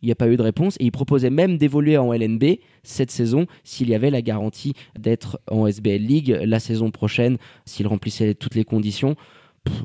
il 0.01 0.05
n'y 0.05 0.12
a 0.12 0.15
pas 0.15 0.29
eu 0.29 0.38
de 0.38 0.41
réponse 0.41 0.77
et 0.79 0.86
il 0.86 0.91
proposait 0.91 1.29
même 1.29 1.57
d'évoluer 1.57 1.97
en 1.97 2.13
LNB 2.13 2.60
cette 2.83 3.12
saison 3.12 3.47
s'il 3.63 3.89
y 3.89 3.95
avait 3.95 4.12
la 4.12 4.21
garantie 4.21 4.73
d'être 4.97 5.39
en 5.51 5.67
SBL 5.67 6.01
League 6.01 6.39
la 6.43 6.60
saison 6.60 6.91
prochaine 6.91 7.38
s'il 7.65 7.88
remplissait 7.88 8.33
toutes 8.33 8.55
les 8.55 8.65
conditions. 8.65 9.15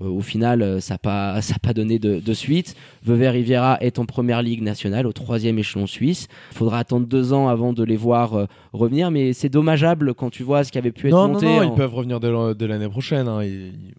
Au 0.00 0.20
final, 0.20 0.62
euh, 0.62 0.80
ça 0.80 0.94
n'a 0.94 0.98
pas, 1.62 1.72
donné 1.74 1.98
de, 1.98 2.20
de 2.20 2.32
suite. 2.34 2.74
Vevey 3.04 3.28
Riviera 3.28 3.78
est 3.80 3.98
en 3.98 4.04
première 4.06 4.42
ligue 4.42 4.62
nationale, 4.62 5.06
au 5.06 5.12
troisième 5.12 5.58
échelon 5.58 5.86
suisse. 5.86 6.28
Il 6.52 6.56
faudra 6.58 6.78
attendre 6.78 7.06
deux 7.06 7.32
ans 7.32 7.48
avant 7.48 7.72
de 7.72 7.82
les 7.84 7.96
voir 7.96 8.34
euh, 8.34 8.46
revenir, 8.72 9.10
mais 9.10 9.32
c'est 9.32 9.48
dommageable 9.48 10.14
quand 10.14 10.30
tu 10.30 10.42
vois 10.42 10.64
ce 10.64 10.72
qui 10.72 10.78
avait 10.78 10.92
pu 10.92 11.08
être 11.08 11.12
Non, 11.14 11.26
non, 11.28 11.34
monté. 11.34 11.46
non, 11.46 11.58
en- 11.58 11.62
ils 11.62 11.74
peuvent 11.74 11.94
revenir 11.94 12.20
de 12.20 12.28
l'an- 12.28 12.54
de 12.54 12.66
l'année 12.66 12.88
prochaine. 12.88 13.28
hein. 13.28 13.40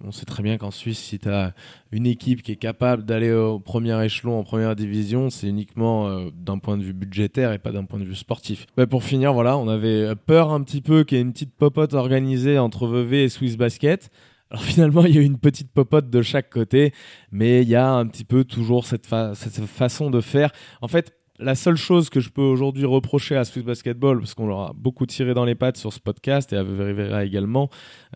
On 0.05 0.11
sait 0.11 0.25
très 0.25 0.43
bien 0.43 0.57
qu'en 0.57 0.71
Suisse, 0.71 0.99
si 0.99 1.19
tu 1.19 1.29
as 1.29 1.53
une 1.91 2.07
équipe 2.07 2.41
qui 2.41 2.51
est 2.53 2.55
capable 2.57 3.03
d'aller 3.05 3.31
au 3.31 3.59
premier 3.59 4.03
échelon, 4.03 4.39
en 4.39 4.43
première 4.43 4.75
division, 4.75 5.29
c'est 5.29 5.47
uniquement 5.47 6.07
euh, 6.07 6.29
d'un 6.35 6.57
point 6.57 6.77
de 6.77 6.83
vue 6.83 6.93
budgétaire 6.93 7.51
et 7.53 7.59
pas 7.59 7.71
d'un 7.71 7.83
point 7.85 7.99
de 7.99 8.05
vue 8.05 8.15
sportif. 8.15 8.65
Pour 8.89 9.03
finir, 9.03 9.33
voilà, 9.33 9.57
on 9.57 9.67
avait 9.67 10.15
peur 10.15 10.51
un 10.51 10.61
petit 10.63 10.81
peu 10.81 11.03
qu'il 11.03 11.17
y 11.17 11.21
ait 11.21 11.23
une 11.23 11.33
petite 11.33 11.53
popote 11.53 11.93
organisée 11.93 12.57
entre 12.57 12.87
Vevey 12.87 13.23
et 13.25 13.29
Swiss 13.29 13.57
Basket. 13.57 14.09
Alors 14.53 14.63
finalement, 14.63 15.03
il 15.05 15.15
y 15.15 15.17
a 15.17 15.21
une 15.21 15.39
petite 15.39 15.71
popote 15.71 16.09
de 16.11 16.21
chaque 16.21 16.49
côté, 16.51 16.93
mais 17.31 17.63
il 17.63 17.67
y 17.69 17.75
a 17.75 17.89
un 17.91 18.05
petit 18.05 18.23
peu 18.23 18.43
toujours 18.43 18.85
cette, 18.85 19.07
fa- 19.07 19.33
cette 19.33 19.65
façon 19.65 20.11
de 20.11 20.21
faire. 20.21 20.51
En 20.81 20.87
fait, 20.87 21.11
la 21.39 21.55
seule 21.55 21.75
chose 21.75 22.11
que 22.11 22.19
je 22.19 22.29
peux 22.29 22.43
aujourd'hui 22.43 22.85
reprocher 22.85 23.35
à 23.35 23.45
Swiss 23.45 23.63
Basketball, 23.65 24.19
parce 24.19 24.35
qu'on 24.35 24.45
leur 24.47 24.59
a 24.59 24.73
beaucoup 24.75 25.07
tiré 25.07 25.33
dans 25.33 25.43
les 25.43 25.55
pattes 25.55 25.77
sur 25.77 25.91
ce 25.91 25.99
podcast 25.99 26.53
et 26.53 26.57
à 26.57 26.61
Rivera 26.61 27.25
également, 27.25 27.69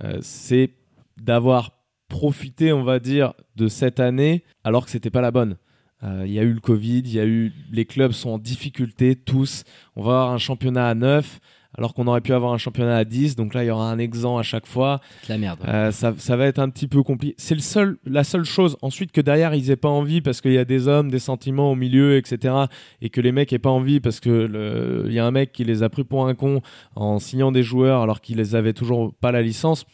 euh, 0.03 0.19
c'est 0.21 0.75
d'avoir 1.19 1.71
profité, 2.07 2.71
on 2.71 2.83
va 2.83 2.99
dire, 2.99 3.33
de 3.55 3.67
cette 3.67 3.99
année 3.99 4.43
alors 4.63 4.85
que 4.85 4.91
c'était 4.91 5.09
pas 5.09 5.21
la 5.21 5.31
bonne. 5.31 5.57
Euh, 6.03 6.23
Il 6.27 6.31
y 6.31 6.37
a 6.39 6.43
eu 6.43 6.53
le 6.53 6.59
Covid, 6.59 6.99
il 6.99 7.11
y 7.13 7.19
a 7.19 7.25
eu 7.25 7.51
les 7.71 7.85
clubs 7.85 8.11
sont 8.11 8.29
en 8.29 8.37
difficulté 8.37 9.15
tous. 9.15 9.63
On 9.95 10.03
va 10.03 10.11
avoir 10.21 10.31
un 10.31 10.37
championnat 10.37 10.87
à 10.87 10.93
9 10.93 11.39
alors 11.77 11.93
qu'on 11.93 12.07
aurait 12.07 12.21
pu 12.21 12.33
avoir 12.33 12.53
un 12.53 12.57
championnat 12.57 12.97
à 12.97 13.03
10. 13.03 13.35
Donc 13.35 13.53
là, 13.53 13.63
il 13.63 13.67
y 13.67 13.69
aura 13.69 13.89
un 13.91 13.97
exempt 13.97 14.37
à 14.37 14.43
chaque 14.43 14.65
fois. 14.67 14.99
C'est 15.23 15.33
la 15.33 15.37
merde. 15.39 15.59
Euh, 15.67 15.91
ça, 15.91 16.13
ça 16.17 16.35
va 16.37 16.45
être 16.45 16.59
un 16.59 16.69
petit 16.69 16.87
peu 16.87 17.03
compliqué. 17.03 17.35
C'est 17.37 17.55
le 17.55 17.61
seul, 17.61 17.97
la 18.05 18.23
seule 18.23 18.45
chose. 18.45 18.77
Ensuite, 18.81 19.11
que 19.11 19.21
derrière, 19.21 19.53
ils 19.55 19.69
aient 19.71 19.75
pas 19.75 19.89
envie 19.89 20.21
parce 20.21 20.41
qu'il 20.41 20.53
y 20.53 20.57
a 20.57 20.65
des 20.65 20.87
hommes, 20.87 21.09
des 21.11 21.19
sentiments 21.19 21.71
au 21.71 21.75
milieu, 21.75 22.17
etc. 22.17 22.53
Et 23.01 23.09
que 23.09 23.21
les 23.21 23.31
mecs 23.31 23.51
aient 23.53 23.59
pas 23.59 23.69
envie 23.69 23.99
parce 23.99 24.19
que 24.19 24.29
le- 24.29 25.05
il 25.07 25.13
y 25.13 25.19
a 25.19 25.25
un 25.25 25.31
mec 25.31 25.51
qui 25.51 25.63
les 25.63 25.83
a 25.83 25.89
pris 25.89 26.03
pour 26.03 26.27
un 26.27 26.35
con 26.35 26.61
en 26.95 27.19
signant 27.19 27.51
des 27.51 27.63
joueurs 27.63 28.01
alors 28.01 28.21
qu'ils 28.21 28.37
les 28.37 28.55
avaient 28.55 28.73
toujours 28.73 29.13
pas 29.15 29.31
la 29.31 29.41
licence. 29.41 29.85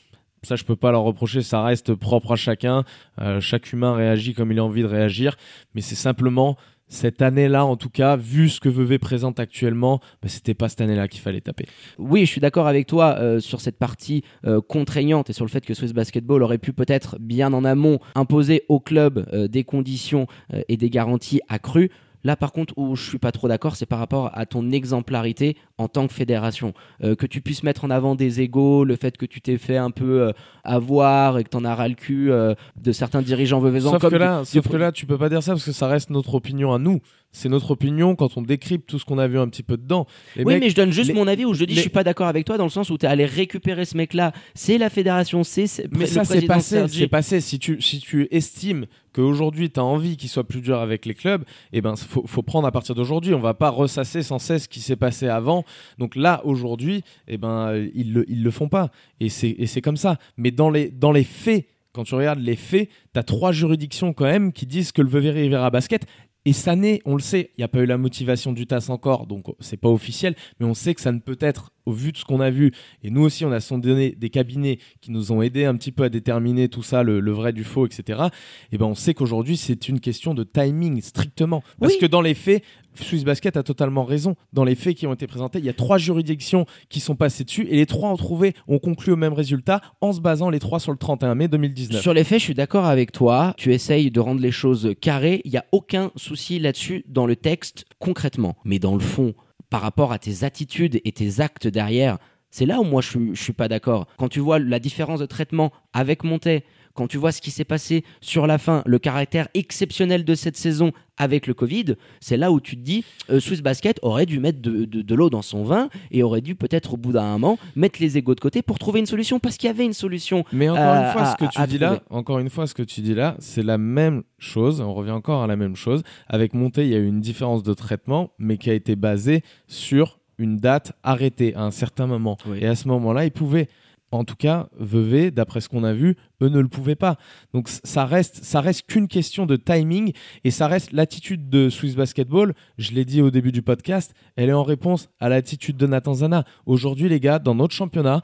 Ça, 0.46 0.58
je 0.58 0.66
peux 0.66 0.76
pas 0.76 0.92
leur 0.92 1.04
reprocher. 1.04 1.42
Ça 1.42 1.64
reste 1.64 1.94
propre 1.94 2.34
à 2.34 2.36
chacun. 2.36 2.84
Euh, 3.22 3.40
chaque 3.40 3.72
humain 3.72 3.94
réagit 3.96 4.34
comme 4.34 4.52
il 4.52 4.60
a 4.60 4.64
envie 4.66 4.82
de 4.82 4.88
réagir. 4.88 5.38
Mais 5.74 5.80
c'est 5.80 5.96
simplement 5.96 6.58
cette 6.94 7.22
année-là, 7.22 7.66
en 7.66 7.76
tout 7.76 7.90
cas, 7.90 8.16
vu 8.16 8.50
ce 8.50 8.60
que 8.60 8.70
Vevey 8.70 9.00
présente 9.00 9.40
actuellement, 9.40 10.00
bah, 10.22 10.30
c'était 10.30 10.54
pas 10.54 10.70
cette 10.70 10.82
année-là 10.82 11.08
qu'il 11.08 11.22
fallait 11.22 11.42
taper. 11.42 11.66
Oui, 11.98 12.22
je 12.22 12.32
suis 12.32 12.42
d'accord 12.42 12.68
avec 12.68 12.88
toi 12.88 13.16
euh, 13.20 13.40
sur 13.40 13.62
cette 13.62 13.78
partie 13.78 14.24
euh, 14.46 14.62
contraignante 14.62 15.30
et 15.30 15.34
sur 15.34 15.44
le 15.44 15.50
fait 15.50 15.66
que 15.66 15.74
Swiss 15.74 15.94
Basketball 15.94 16.44
aurait 16.44 16.60
pu 16.60 16.72
peut-être 16.72 17.18
bien 17.20 17.52
en 17.54 17.66
amont 17.66 18.00
imposer 18.16 18.64
au 18.70 18.80
club 18.80 19.28
euh, 19.34 19.48
des 19.48 19.64
conditions 19.64 20.28
et 20.68 20.78
des 20.78 20.90
garanties 20.90 21.42
accrues. 21.50 21.90
Là, 22.24 22.36
par 22.36 22.52
contre, 22.54 22.74
où 22.78 22.96
je 22.96 23.04
suis 23.10 23.18
pas 23.18 23.32
trop 23.32 23.48
d'accord, 23.48 23.76
c'est 23.76 23.86
par 23.86 24.00
rapport 24.00 24.32
à 24.34 24.46
ton 24.46 24.72
exemplarité 24.72 25.58
en 25.78 25.88
tant 25.88 26.08
que 26.08 26.14
fédération. 26.14 26.74
Euh, 27.04 27.16
que 27.16 27.26
tu 27.26 27.42
puisses 27.42 27.64
mettre 27.64 27.84
en 27.84 27.90
avant 27.90 28.16
des 28.16 28.40
égaux, 28.42 28.86
le 28.86 28.96
fait 28.96 29.18
que 29.18 29.26
tu 29.26 29.42
t'es 29.42 29.58
fait 29.58 29.78
un 29.78 29.92
peu 29.92 30.22
euh, 30.22 30.32
avoir 30.64 31.38
et 31.38 31.44
que 31.44 31.50
t'en 31.50 31.66
as 31.66 31.76
ras 31.76 31.88
le 31.88 31.96
cul 31.96 32.32
euh, 32.32 32.54
de 32.82 32.92
certains 32.92 33.22
dirigeants 33.22 33.60
veuvezans. 33.60 33.92
Sauf, 33.92 34.02
comme 34.02 34.12
que 34.12 34.16
là, 34.16 34.40
du- 34.40 34.46
sauf 34.46 34.68
que 34.72 34.78
là, 34.78 34.92
tu 34.92 35.06
peux 35.06 35.18
pas 35.18 35.30
dire 35.30 35.44
ça 35.44 35.52
parce 35.54 35.66
que 35.66 35.72
ça 35.72 35.88
reste 35.88 36.10
notre 36.10 36.34
opinion 36.36 36.74
à 36.74 36.80
nous. 36.80 37.00
C'est 37.36 37.50
notre 37.50 37.72
opinion 37.72 38.16
quand 38.16 38.38
on 38.38 38.42
décrypte 38.44 38.88
tout 38.88 39.00
ce 39.00 39.06
qu'on 39.06 39.18
a 39.18 39.28
vu 39.28 39.40
un 39.40 39.48
petit 39.48 39.64
peu 39.64 39.76
dedans. 39.76 40.06
Les 40.36 40.44
oui, 40.46 40.54
mecs- 40.54 40.64
mais 40.64 40.70
je 40.70 40.76
donne 40.76 40.92
juste 40.92 41.10
les- 41.10 41.16
mon 41.16 41.28
avis 41.28 41.46
où 41.46 41.54
je 41.56 41.66
dis 41.66 41.72
les- 41.74 41.76
je 41.78 41.82
suis 41.82 41.90
pas 41.90 42.04
d'accord 42.04 42.28
avec 42.28 42.46
toi 42.46 42.58
dans 42.58 42.64
le 42.64 42.70
sens 42.70 42.90
où 42.92 42.98
tu 42.98 43.06
es 43.08 43.10
allé 43.10 43.26
récupérer 43.26 43.86
ce 43.86 43.98
mec-là. 43.98 44.32
C'est 44.54 44.78
la 44.78 44.90
fédération, 44.92 45.44
c'est 45.44 45.66
mais 45.92 46.06
ça, 46.06 46.24
c'est 46.26 46.44
passé. 46.46 46.86
C'est 46.88 47.08
passé. 47.08 47.42
Si 47.42 47.58
tu, 47.60 47.82
si 47.82 48.00
tu 48.00 48.28
estimes 48.30 48.86
qu'aujourd'hui, 49.14 49.72
tu 49.72 49.80
as 49.80 49.84
envie 49.84 50.16
qu'il 50.16 50.30
soit 50.30 50.44
plus 50.48 50.62
dur 50.62 50.78
avec 50.80 51.06
les 51.08 51.16
clubs, 51.16 51.44
eh 51.72 51.82
ben, 51.82 51.96
faut, 51.96 52.24
faut 52.28 52.44
prendre 52.44 52.68
à 52.68 52.72
partir 52.72 52.94
d'aujourd'hui. 52.96 53.34
On 53.34 53.40
va 53.40 53.56
pas 53.56 53.70
ressasser 53.70 54.22
sans 54.22 54.38
cesse 54.40 54.64
ce 54.64 54.70
qui 54.70 54.80
s'est 54.80 54.96
passé 54.96 55.28
avant. 55.28 55.66
Donc 55.98 56.16
là, 56.16 56.40
aujourd'hui, 56.46 57.04
eh 57.28 57.38
ben, 57.38 57.74
ils, 57.96 58.14
le, 58.14 58.30
ils 58.30 58.44
le 58.44 58.52
font 58.52 58.70
pas. 58.70 58.92
Et 59.20 59.30
c'est 59.30 59.82
comme 59.82 59.98
ça. 59.98 60.18
Mais 60.38 60.52
dans 60.52 60.70
les, 60.70 60.90
dans 60.90 61.12
les 61.12 61.24
faits, 61.24 61.66
quand 61.94 62.04
tu 62.04 62.14
regardes 62.16 62.40
les 62.40 62.56
faits, 62.56 62.90
tu 63.14 63.20
as 63.20 63.24
trois 63.24 63.52
juridictions 63.52 64.14
quand 64.14 64.26
même 64.26 64.52
qui 64.52 64.66
disent 64.68 64.92
que 64.92 65.02
le 65.02 65.10
Vevey 65.10 65.30
Rivera 65.32 65.70
Basket 65.70 66.06
Et 66.46 66.54
ça 66.54 66.76
n'est, 66.76 67.02
on 67.06 67.16
le 67.16 67.22
sait, 67.22 67.52
il 67.58 67.62
n'y 67.62 67.64
a 67.64 67.68
pas 67.68 67.80
eu 67.80 67.86
la 67.86 67.98
motivation 67.98 68.52
du 68.52 68.68
TAS 68.68 68.90
encore, 68.90 69.28
donc 69.28 69.46
c'est 69.60 69.78
pas 69.78 69.90
officiel, 69.90 70.36
mais 70.60 70.66
on 70.66 70.74
sait 70.74 70.94
que 70.94 71.02
ça 71.02 71.12
ne 71.12 71.20
peut 71.20 71.38
être, 71.40 71.72
au 71.86 71.92
vu 71.92 72.12
de 72.12 72.18
ce 72.18 72.26
qu'on 72.26 72.40
a 72.40 72.50
vu, 72.50 72.72
et 73.04 73.10
nous 73.10 73.22
aussi 73.22 73.46
on 73.46 73.52
a 73.52 73.60
sondé 73.60 74.12
des 74.18 74.30
cabinets 74.30 74.80
qui 75.02 75.12
nous 75.12 75.32
ont 75.32 75.42
aidé 75.42 75.66
un 75.66 75.76
petit 75.76 75.92
peu 75.92 76.04
à 76.04 76.10
déterminer 76.10 76.70
tout 76.70 76.84
ça, 76.84 77.04
le, 77.04 77.20
le 77.20 77.32
vrai 77.32 77.54
du 77.54 77.64
faux, 77.64 77.86
etc. 77.86 78.24
Et 78.72 78.78
ben 78.78 78.86
on 78.86 78.96
sait 78.96 79.14
qu'aujourd'hui 79.14 79.58
c'est 79.58 79.90
une 79.90 80.00
question 80.00 80.34
de 80.34 80.44
timing 80.44 81.02
strictement. 81.02 81.64
Parce 81.80 81.94
Oui. 81.94 82.00
que 82.00 82.06
dans 82.06 82.22
les 82.22 82.34
faits, 82.34 82.64
Swiss 82.96 83.24
Basket 83.24 83.58
a 83.58 83.64
totalement 83.64 84.04
raison. 84.06 84.36
Dans 84.54 84.64
les 84.64 84.76
faits 84.76 84.96
qui 84.96 85.08
ont 85.08 85.14
été 85.14 85.26
présentés, 85.26 85.58
il 85.58 85.66
y 85.66 85.70
a 85.70 85.74
trois 85.74 85.98
juridictions 85.98 86.68
qui 86.90 87.00
sont 87.00 87.16
passées 87.16 87.44
dessus, 87.44 87.66
et 87.70 87.76
les 87.76 87.88
trois 87.88 88.10
ont 88.12 88.18
trouvé, 88.18 88.54
ont 88.68 88.78
conclu 88.78 89.12
au 89.14 89.16
même 89.16 89.34
résultat 89.34 89.82
en 90.00 90.14
se 90.14 90.22
basant 90.22 90.52
les 90.52 90.60
trois 90.60 90.80
sur 90.80 90.92
le 90.92 90.98
31 91.00 91.34
mai 91.34 91.48
2019. 91.48 92.02
Sur 92.02 92.14
les 92.14 92.24
faits, 92.24 92.38
je 92.40 92.44
suis 92.46 92.54
d'accord 92.54 92.86
avec 92.86 93.12
toi. 93.12 93.56
Tu 93.58 93.74
essayes 93.74 94.12
de 94.12 94.20
rendre 94.20 94.42
les 94.42 94.52
choses 94.52 94.94
carrées. 95.02 95.42
Il 95.44 95.50
n'y 95.52 95.58
a 95.58 95.66
aucun 95.72 96.12
souci 96.16 96.60
là-dessus 96.60 97.04
dans 97.08 97.26
le 97.26 97.36
texte 97.36 97.86
concrètement. 97.98 98.56
Mais 98.64 98.78
dans 98.78 98.94
le 98.94 99.00
fond, 99.02 99.34
par 99.74 99.82
rapport 99.82 100.12
à 100.12 100.20
tes 100.20 100.44
attitudes 100.44 101.02
et 101.04 101.12
tes 101.14 101.40
actes 101.40 101.66
derrière, 101.66 102.20
c'est 102.52 102.68
là 102.68 102.80
où 102.80 102.84
moi 102.84 103.02
je 103.02 103.34
suis, 103.34 103.54
pas 103.54 103.68
d'accord. 103.68 104.06
Quand 104.20 104.30
tu 104.30 104.40
vois 104.40 104.60
la 104.60 104.78
différence 104.78 105.20
de 105.20 105.26
traitement 105.26 105.72
avec 105.94 106.24
Montet, 106.24 106.64
quand 106.94 107.08
tu 107.08 107.18
vois 107.18 107.32
ce 107.32 107.42
qui 107.42 107.52
s'est 107.52 107.64
passé 107.66 108.04
sur 108.22 108.46
la 108.48 108.58
fin, 108.58 108.84
le 108.86 109.00
caractère 109.00 109.48
exceptionnel 109.54 110.24
de 110.26 110.36
cette 110.36 110.58
saison 110.58 110.92
avec 111.18 111.48
le 111.48 111.54
Covid, 111.54 111.96
c'est 112.20 112.38
là 112.38 112.52
où 112.52 112.60
tu 112.60 112.76
te 112.76 112.82
dis, 112.82 113.04
euh, 113.30 113.40
Swiss 113.40 113.62
Basket 113.62 114.00
aurait 114.02 114.26
dû 114.26 114.40
mettre 114.40 114.62
de, 114.62 114.86
de- 114.86 115.02
de 115.02 115.16
l'eau 115.16 115.30
dans 115.30 115.42
son 115.42 115.64
vin 115.64 115.90
et 116.12 116.24
aurait 116.24 116.42
dû 116.42 116.56
peut-être 116.56 116.94
au 116.94 116.98
bout 116.98 117.12
d'un 117.12 117.24
moment 117.34 117.58
mettre 117.76 118.00
les 118.02 118.18
égaux 118.18 118.36
de 118.36 118.40
côté 118.40 118.62
pour 118.62 118.80
trouver 118.80 119.00
une 119.00 119.06
solution 119.06 119.40
parce 119.40 119.58
qu'il 119.58 119.68
y 119.68 119.70
avait 119.70 119.86
une 119.86 119.94
solution. 119.94 120.44
Mais 120.52 120.70
encore 120.70 120.84
à- 120.84 121.06
une 121.08 121.12
fois, 121.14 121.26
ce 121.26 121.36
que 121.36 121.52
tu 121.52 121.60
à 121.62 121.68
dis 121.68 121.78
là, 121.78 122.02
encore 122.10 122.40
une 122.40 122.50
fois, 122.50 122.68
ce 122.68 122.74
que 122.74 122.84
tu 122.84 123.02
dis 123.02 123.14
là, 123.16 123.36
c'est 123.40 123.64
la 123.64 123.78
même 123.78 124.24
chose. 124.40 124.82
On 124.82 124.94
revient 124.94 125.12
encore 125.12 125.44
à 125.44 125.48
la 125.48 125.56
même 125.56 125.76
chose. 125.76 126.04
Avec 126.28 126.54
Monté, 126.54 126.84
il 126.84 126.90
y 126.90 126.96
a 126.96 127.00
eu 127.00 127.08
une 127.08 127.22
différence 127.22 127.64
de 127.64 127.74
traitement, 127.74 128.32
mais 128.40 128.58
qui 128.58 128.70
a 128.70 128.74
été 128.74 128.96
basée 128.96 129.44
sur 129.68 130.20
une 130.40 130.58
date 130.58 130.94
arrêtée 131.04 131.54
à 131.56 131.62
un 131.64 131.72
certain 131.72 132.08
moment. 132.08 132.38
Oui. 132.48 132.58
Et 132.62 132.66
à 132.68 132.76
ce 132.76 132.88
moment-là, 132.88 133.26
ils 133.26 133.32
pouvaient. 133.32 133.68
En 134.14 134.26
tout 134.26 134.36
cas, 134.36 134.70
Vevey, 134.80 135.32
d'après 135.32 135.60
ce 135.60 135.70
qu'on 135.70 135.84
a 135.84 135.94
vu, 135.94 136.18
eux 136.42 136.50
ne 136.50 136.60
le 136.60 136.68
pouvaient 136.68 136.96
pas. 136.96 137.18
Donc 137.54 137.68
ça 137.68 138.06
reste, 138.06 138.44
ça 138.44 138.62
reste 138.62 138.86
qu'une 138.86 139.08
question 139.08 139.46
de 139.46 139.56
timing 139.56 140.14
et 140.44 140.52
ça 140.52 140.68
reste 140.68 140.92
l'attitude 140.92 141.50
de 141.50 141.70
Swiss 141.70 141.96
Basketball. 141.96 142.54
Je 142.78 142.92
l'ai 142.92 143.06
dit 143.06 143.22
au 143.22 143.32
début 143.32 143.52
du 143.52 143.64
podcast, 143.64 144.14
elle 144.36 144.50
est 144.50 144.54
en 144.54 144.64
réponse 144.64 145.10
à 145.20 145.30
l'attitude 145.30 145.78
de 145.78 145.88
Nathan 145.88 146.14
Zana. 146.14 146.46
Aujourd'hui, 146.66 147.10
les 147.10 147.20
gars, 147.20 147.40
dans 147.40 147.56
notre 147.56 147.74
championnat, 147.74 148.22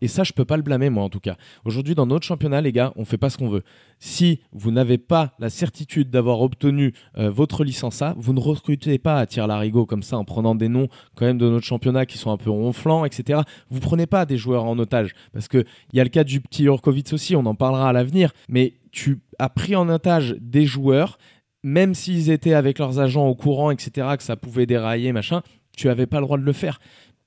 et 0.00 0.08
ça, 0.08 0.24
je 0.24 0.32
peux 0.32 0.44
pas 0.44 0.56
le 0.56 0.62
blâmer, 0.62 0.90
moi, 0.90 1.04
en 1.04 1.08
tout 1.08 1.20
cas. 1.20 1.36
Aujourd'hui, 1.64 1.94
dans 1.94 2.06
notre 2.06 2.26
championnat, 2.26 2.60
les 2.60 2.72
gars, 2.72 2.92
on 2.96 3.04
fait 3.04 3.18
pas 3.18 3.30
ce 3.30 3.38
qu'on 3.38 3.48
veut. 3.48 3.62
Si 3.98 4.40
vous 4.52 4.70
n'avez 4.70 4.98
pas 4.98 5.34
la 5.38 5.50
certitude 5.50 6.10
d'avoir 6.10 6.40
obtenu 6.40 6.94
euh, 7.18 7.30
votre 7.30 7.64
licence 7.64 8.00
A, 8.02 8.14
vous 8.16 8.32
ne 8.32 8.40
recrutez 8.40 8.98
pas 8.98 9.18
à 9.18 9.26
tir 9.26 9.46
larigot 9.46 9.84
comme 9.86 10.02
ça 10.02 10.16
en 10.16 10.24
prenant 10.24 10.54
des 10.54 10.68
noms 10.68 10.88
quand 11.16 11.26
même 11.26 11.38
de 11.38 11.48
notre 11.48 11.66
championnat 11.66 12.06
qui 12.06 12.16
sont 12.16 12.30
un 12.30 12.36
peu 12.38 12.50
ronflants, 12.50 13.04
etc. 13.04 13.40
Vous 13.68 13.80
prenez 13.80 14.06
pas 14.06 14.24
des 14.24 14.38
joueurs 14.38 14.64
en 14.64 14.78
otage 14.78 15.14
parce 15.32 15.48
que 15.48 15.64
il 15.92 15.96
y 15.96 16.00
a 16.00 16.04
le 16.04 16.10
cas 16.10 16.24
du 16.24 16.40
petit 16.40 16.62
Jurkovic 16.62 17.12
aussi, 17.12 17.36
on 17.36 17.44
en 17.46 17.54
parlera 17.54 17.90
à 17.90 17.92
l'avenir. 17.92 18.32
Mais 18.48 18.74
tu 18.92 19.20
as 19.38 19.48
pris 19.48 19.76
en 19.76 19.88
otage 19.88 20.36
des 20.40 20.64
joueurs, 20.64 21.18
même 21.62 21.94
s'ils 21.94 22.30
étaient 22.30 22.54
avec 22.54 22.78
leurs 22.78 23.00
agents 23.00 23.26
au 23.26 23.34
courant, 23.34 23.70
etc., 23.70 24.08
que 24.16 24.22
ça 24.22 24.36
pouvait 24.36 24.66
dérailler, 24.66 25.12
machin, 25.12 25.42
tu 25.76 25.88
avais 25.88 26.06
pas 26.06 26.20
le 26.20 26.26
droit 26.26 26.38
de 26.38 26.42
le 26.42 26.52
faire 26.52 26.80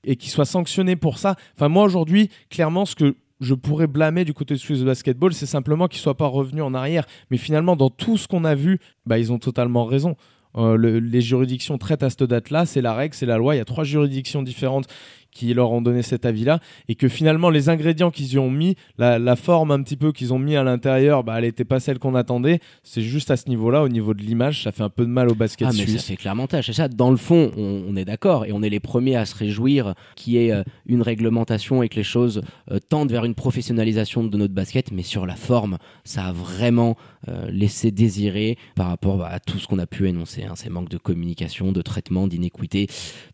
et 0.03 0.15
qu'ils 0.15 0.31
soient 0.31 0.45
sanctionnés 0.45 0.95
pour 0.95 1.17
ça. 1.17 1.35
Enfin, 1.55 1.69
moi 1.69 1.83
aujourd'hui, 1.83 2.29
clairement, 2.49 2.85
ce 2.85 2.95
que 2.95 3.15
je 3.39 3.53
pourrais 3.53 3.87
blâmer 3.87 4.23
du 4.25 4.33
côté 4.33 4.53
de 4.53 4.59
Swiss 4.59 4.81
Basketball, 4.83 5.33
c'est 5.33 5.45
simplement 5.45 5.87
qu'ils 5.87 5.99
soient 6.01 6.17
pas 6.17 6.27
revenus 6.27 6.63
en 6.63 6.73
arrière. 6.73 7.05
Mais 7.29 7.37
finalement, 7.37 7.75
dans 7.75 7.89
tout 7.89 8.17
ce 8.17 8.27
qu'on 8.27 8.45
a 8.45 8.55
vu, 8.55 8.79
bah, 9.05 9.17
ils 9.19 9.31
ont 9.33 9.39
totalement 9.39 9.85
raison. 9.85 10.15
Euh, 10.55 10.75
le- 10.77 10.99
les 10.99 11.21
juridictions 11.21 11.77
traitent 11.77 12.03
à 12.03 12.09
cette 12.09 12.23
date-là, 12.23 12.65
c'est 12.65 12.81
la 12.81 12.93
règle, 12.93 13.15
c'est 13.15 13.25
la 13.25 13.37
loi. 13.37 13.55
Il 13.55 13.57
y 13.57 13.61
a 13.61 13.65
trois 13.65 13.83
juridictions 13.83 14.43
différentes 14.43 14.85
qui 15.33 15.53
leur 15.53 15.71
ont 15.71 15.81
donné 15.81 16.01
cet 16.01 16.25
avis-là 16.25 16.59
et 16.87 16.95
que 16.95 17.07
finalement 17.07 17.49
les 17.49 17.69
ingrédients 17.69 18.11
qu'ils 18.11 18.33
y 18.33 18.37
ont 18.39 18.51
mis, 18.51 18.75
la, 18.97 19.19
la 19.19 19.35
forme 19.35 19.71
un 19.71 19.81
petit 19.81 19.97
peu 19.97 20.11
qu'ils 20.11 20.33
ont 20.33 20.39
mis 20.39 20.55
à 20.55 20.63
l'intérieur, 20.63 21.23
bah, 21.23 21.35
elle 21.37 21.43
n'était 21.45 21.65
pas 21.65 21.79
celle 21.79 21.99
qu'on 21.99 22.15
attendait. 22.15 22.59
C'est 22.83 23.01
juste 23.01 23.31
à 23.31 23.37
ce 23.37 23.49
niveau-là, 23.49 23.83
au 23.83 23.89
niveau 23.89 24.13
de 24.13 24.21
l'image, 24.21 24.63
ça 24.63 24.71
fait 24.71 24.83
un 24.83 24.89
peu 24.89 25.03
de 25.05 25.09
mal 25.09 25.29
au 25.29 25.35
basket 25.35 25.67
Ah, 25.69 25.73
suisse. 25.73 26.03
fait 26.05 26.15
clairement 26.15 26.47
tâche. 26.47 26.69
Et 26.69 26.73
ça, 26.73 26.87
dans 26.87 27.11
le 27.11 27.17
fond, 27.17 27.51
on, 27.57 27.83
on 27.87 27.95
est 27.95 28.05
d'accord 28.05 28.45
et 28.45 28.51
on 28.51 28.61
est 28.61 28.69
les 28.69 28.79
premiers 28.79 29.15
à 29.15 29.25
se 29.25 29.35
réjouir 29.35 29.95
qu'il 30.15 30.33
y 30.33 30.37
ait 30.37 30.51
euh, 30.51 30.63
une 30.85 31.01
réglementation 31.01 31.81
et 31.83 31.89
que 31.89 31.95
les 31.95 32.03
choses 32.03 32.41
euh, 32.71 32.79
tendent 32.79 33.11
vers 33.11 33.25
une 33.25 33.35
professionnalisation 33.35 34.23
de 34.23 34.37
notre 34.37 34.53
basket. 34.53 34.91
Mais 34.91 35.03
sur 35.03 35.25
la 35.25 35.35
forme, 35.35 35.77
ça 36.03 36.25
a 36.25 36.31
vraiment 36.31 36.95
euh, 37.27 37.49
laissé 37.49 37.91
désirer 37.91 38.57
par 38.75 38.87
rapport 38.87 39.17
bah, 39.17 39.29
à 39.31 39.39
tout 39.39 39.57
ce 39.57 39.67
qu'on 39.67 39.79
a 39.79 39.87
pu 39.87 40.07
énoncer. 40.07 40.43
hein, 40.43 40.53
ces 40.55 40.69
manques 40.69 40.89
de 40.89 40.97
communication, 40.97 41.71
de 41.71 41.81
traitement, 41.81 42.27
d'inéquité. 42.27 42.87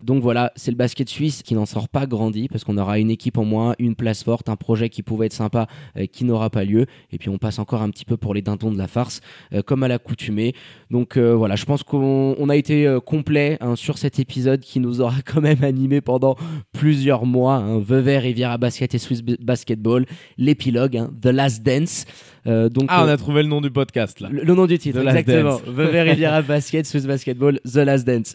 Donc 0.03 0.21
voilà, 0.23 0.51
c'est 0.55 0.71
le 0.71 0.77
basket 0.77 1.09
suisse 1.09 1.43
qui 1.43 1.55
n'en 1.55 1.65
sort 1.65 1.88
pas 1.91 2.05
grandi 2.05 2.47
parce 2.47 2.63
qu'on 2.63 2.77
aura 2.77 2.99
une 2.99 3.09
équipe 3.11 3.37
en 3.37 3.45
moins, 3.45 3.75
une 3.79 3.95
place 3.95 4.23
forte, 4.23 4.49
un 4.49 4.55
projet 4.55 4.89
qui 4.89 5.03
pouvait 5.03 5.25
être 5.27 5.33
sympa 5.33 5.67
euh, 5.97 6.05
qui 6.05 6.23
n'aura 6.25 6.49
pas 6.49 6.63
lieu. 6.63 6.85
Et 7.11 7.17
puis 7.17 7.29
on 7.29 7.37
passe 7.37 7.59
encore 7.59 7.81
un 7.81 7.89
petit 7.89 8.05
peu 8.05 8.17
pour 8.17 8.33
les 8.33 8.41
dindons 8.41 8.71
de 8.71 8.77
la 8.77 8.87
farce, 8.87 9.21
euh, 9.53 9.61
comme 9.61 9.83
à 9.83 9.87
l'accoutumée. 9.87 10.53
Donc 10.91 11.17
euh, 11.17 11.33
voilà, 11.35 11.55
je 11.55 11.65
pense 11.65 11.83
qu'on 11.83 12.35
on 12.37 12.49
a 12.49 12.55
été 12.55 12.87
euh, 12.87 12.99
complet 12.99 13.57
hein, 13.61 13.75
sur 13.75 13.97
cet 13.97 14.19
épisode 14.19 14.61
qui 14.61 14.79
nous 14.79 15.01
aura 15.01 15.15
quand 15.25 15.41
même 15.41 15.63
animé 15.63 16.01
pendant 16.01 16.35
plusieurs 16.71 17.25
mois. 17.25 17.55
Hein, 17.55 17.79
Vevey, 17.79 18.17
Riviera 18.19 18.57
Basket 18.57 18.93
et 18.95 18.97
Swiss 18.99 19.21
Basketball, 19.21 20.05
l'épilogue, 20.37 20.97
hein, 20.97 21.11
The 21.21 21.27
Last 21.27 21.63
Dance. 21.63 22.05
Euh, 22.47 22.69
donc, 22.69 22.85
Ah, 22.87 23.03
on 23.05 23.07
a 23.09 23.17
trouvé 23.17 23.43
le 23.43 23.49
nom 23.49 23.59
du 23.61 23.69
podcast 23.69 24.21
là. 24.21 24.29
le, 24.31 24.43
le 24.43 24.55
nom 24.55 24.65
du 24.65 24.77
titre, 24.79 25.01
The 25.01 25.07
exactement. 25.07 25.59
Vevey 25.67 26.01
Riviera 26.03 26.41
Basket, 26.41 26.85
Swiss 26.85 27.05
Basketball, 27.05 27.59
The 27.65 27.77
Last 27.77 28.07
Dance. 28.07 28.33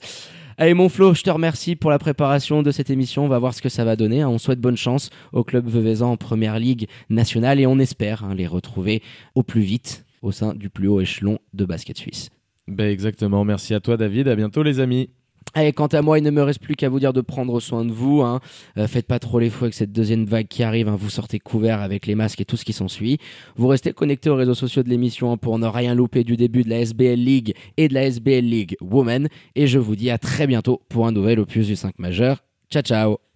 Allez 0.57 0.75
mon 0.75 0.89
Flo, 0.89 1.15
je 1.15 1.23
te 1.23 1.31
remercie 1.31 1.77
pour 1.77 1.91
la 1.91 1.99
préparation 1.99 2.63
de 2.63 2.71
cette 2.71 2.91
émission. 2.91 3.25
On 3.25 3.29
va 3.29 3.39
voir 3.39 3.55
ce 3.55 3.63
que 3.63 3.69
ça 3.69 3.85
va 3.85 3.97
donner. 3.97 4.23
hein. 4.23 4.29
On 4.29 4.39
souhaite 4.39 4.61
bonne 4.61 4.77
chance 4.77 5.11
au 5.33 5.43
club 5.45 5.67
veuvezan 5.69 6.13
en 6.13 6.17
première 6.17 6.59
ligue 6.59 6.87
nationale 7.11 7.59
et 7.61 7.67
on 7.67 7.79
espère 7.79 8.25
hein, 8.25 8.35
les 8.35 8.47
retrouver 8.47 9.03
au 9.35 9.43
plus 9.43 9.63
vite 9.63 10.05
au 10.23 10.33
sein 10.33 10.55
du 10.55 10.71
plus 10.71 10.89
haut 10.89 11.01
échelon 11.01 11.39
de 11.53 11.65
basket 11.65 11.99
suisse. 11.99 12.31
Ben 12.67 12.91
exactement. 12.91 13.45
Merci 13.45 13.75
à 13.75 13.81
toi, 13.81 13.97
David. 13.97 14.29
À 14.29 14.37
bientôt, 14.37 14.63
les 14.63 14.81
amis. 14.81 15.11
Allez, 15.53 15.73
quant 15.73 15.87
à 15.87 16.03
moi, 16.03 16.19
il 16.19 16.25
ne 16.25 16.31
me 16.31 16.43
reste 16.43 16.61
plus 16.61 16.75
qu'à 16.75 16.89
vous 16.89 16.99
dire 16.99 17.13
de 17.13 17.21
prendre 17.21 17.61
soin 17.61 17.85
de 17.85 17.93
vous. 17.93 18.23
Hein. 18.23 18.41
Euh, 18.77 18.89
faites 18.89 19.07
pas 19.07 19.21
trop 19.21 19.39
les 19.39 19.51
fous 19.51 19.65
avec 19.65 19.75
cette 19.75 19.93
deuxième 19.93 20.25
vague 20.25 20.49
qui 20.49 20.65
arrive. 20.65 20.89
hein. 20.89 20.97
Vous 20.99 21.11
sortez 21.11 21.39
couverts 21.39 21.81
avec 21.81 22.07
les 22.07 22.17
masques 22.17 22.41
et 22.41 22.45
tout 22.45 22.57
ce 22.57 22.65
qui 22.65 22.73
s'ensuit. 22.73 23.19
Vous 23.57 23.69
restez 23.69 23.93
connectés 23.93 24.31
aux 24.31 24.37
réseaux 24.37 24.55
sociaux 24.55 24.83
de 24.83 24.89
l'émission 24.89 25.31
hein, 25.31 25.37
pour 25.37 25.59
ne 25.59 25.67
rien 25.67 25.95
louper 25.95 26.25
du 26.25 26.37
début 26.37 26.65
de 26.65 26.71
la 26.71 26.81
SBL 26.81 27.21
League 27.21 27.55
et 27.77 27.87
de 27.89 27.95
la 27.95 28.05
SBL 28.07 28.45
League 28.45 28.77
Women. 28.81 29.29
Et 29.55 29.67
je 29.69 29.79
vous 29.79 29.95
dis 29.95 30.11
à 30.11 30.19
très 30.19 30.47
bientôt 30.49 30.83
pour 30.89 31.07
un 31.07 31.13
nouvel 31.13 31.39
opus 31.39 31.69
du 31.69 31.77
5 31.77 31.99
majeur. 32.01 32.43
Ciao, 32.71 32.83
ciao 32.83 33.25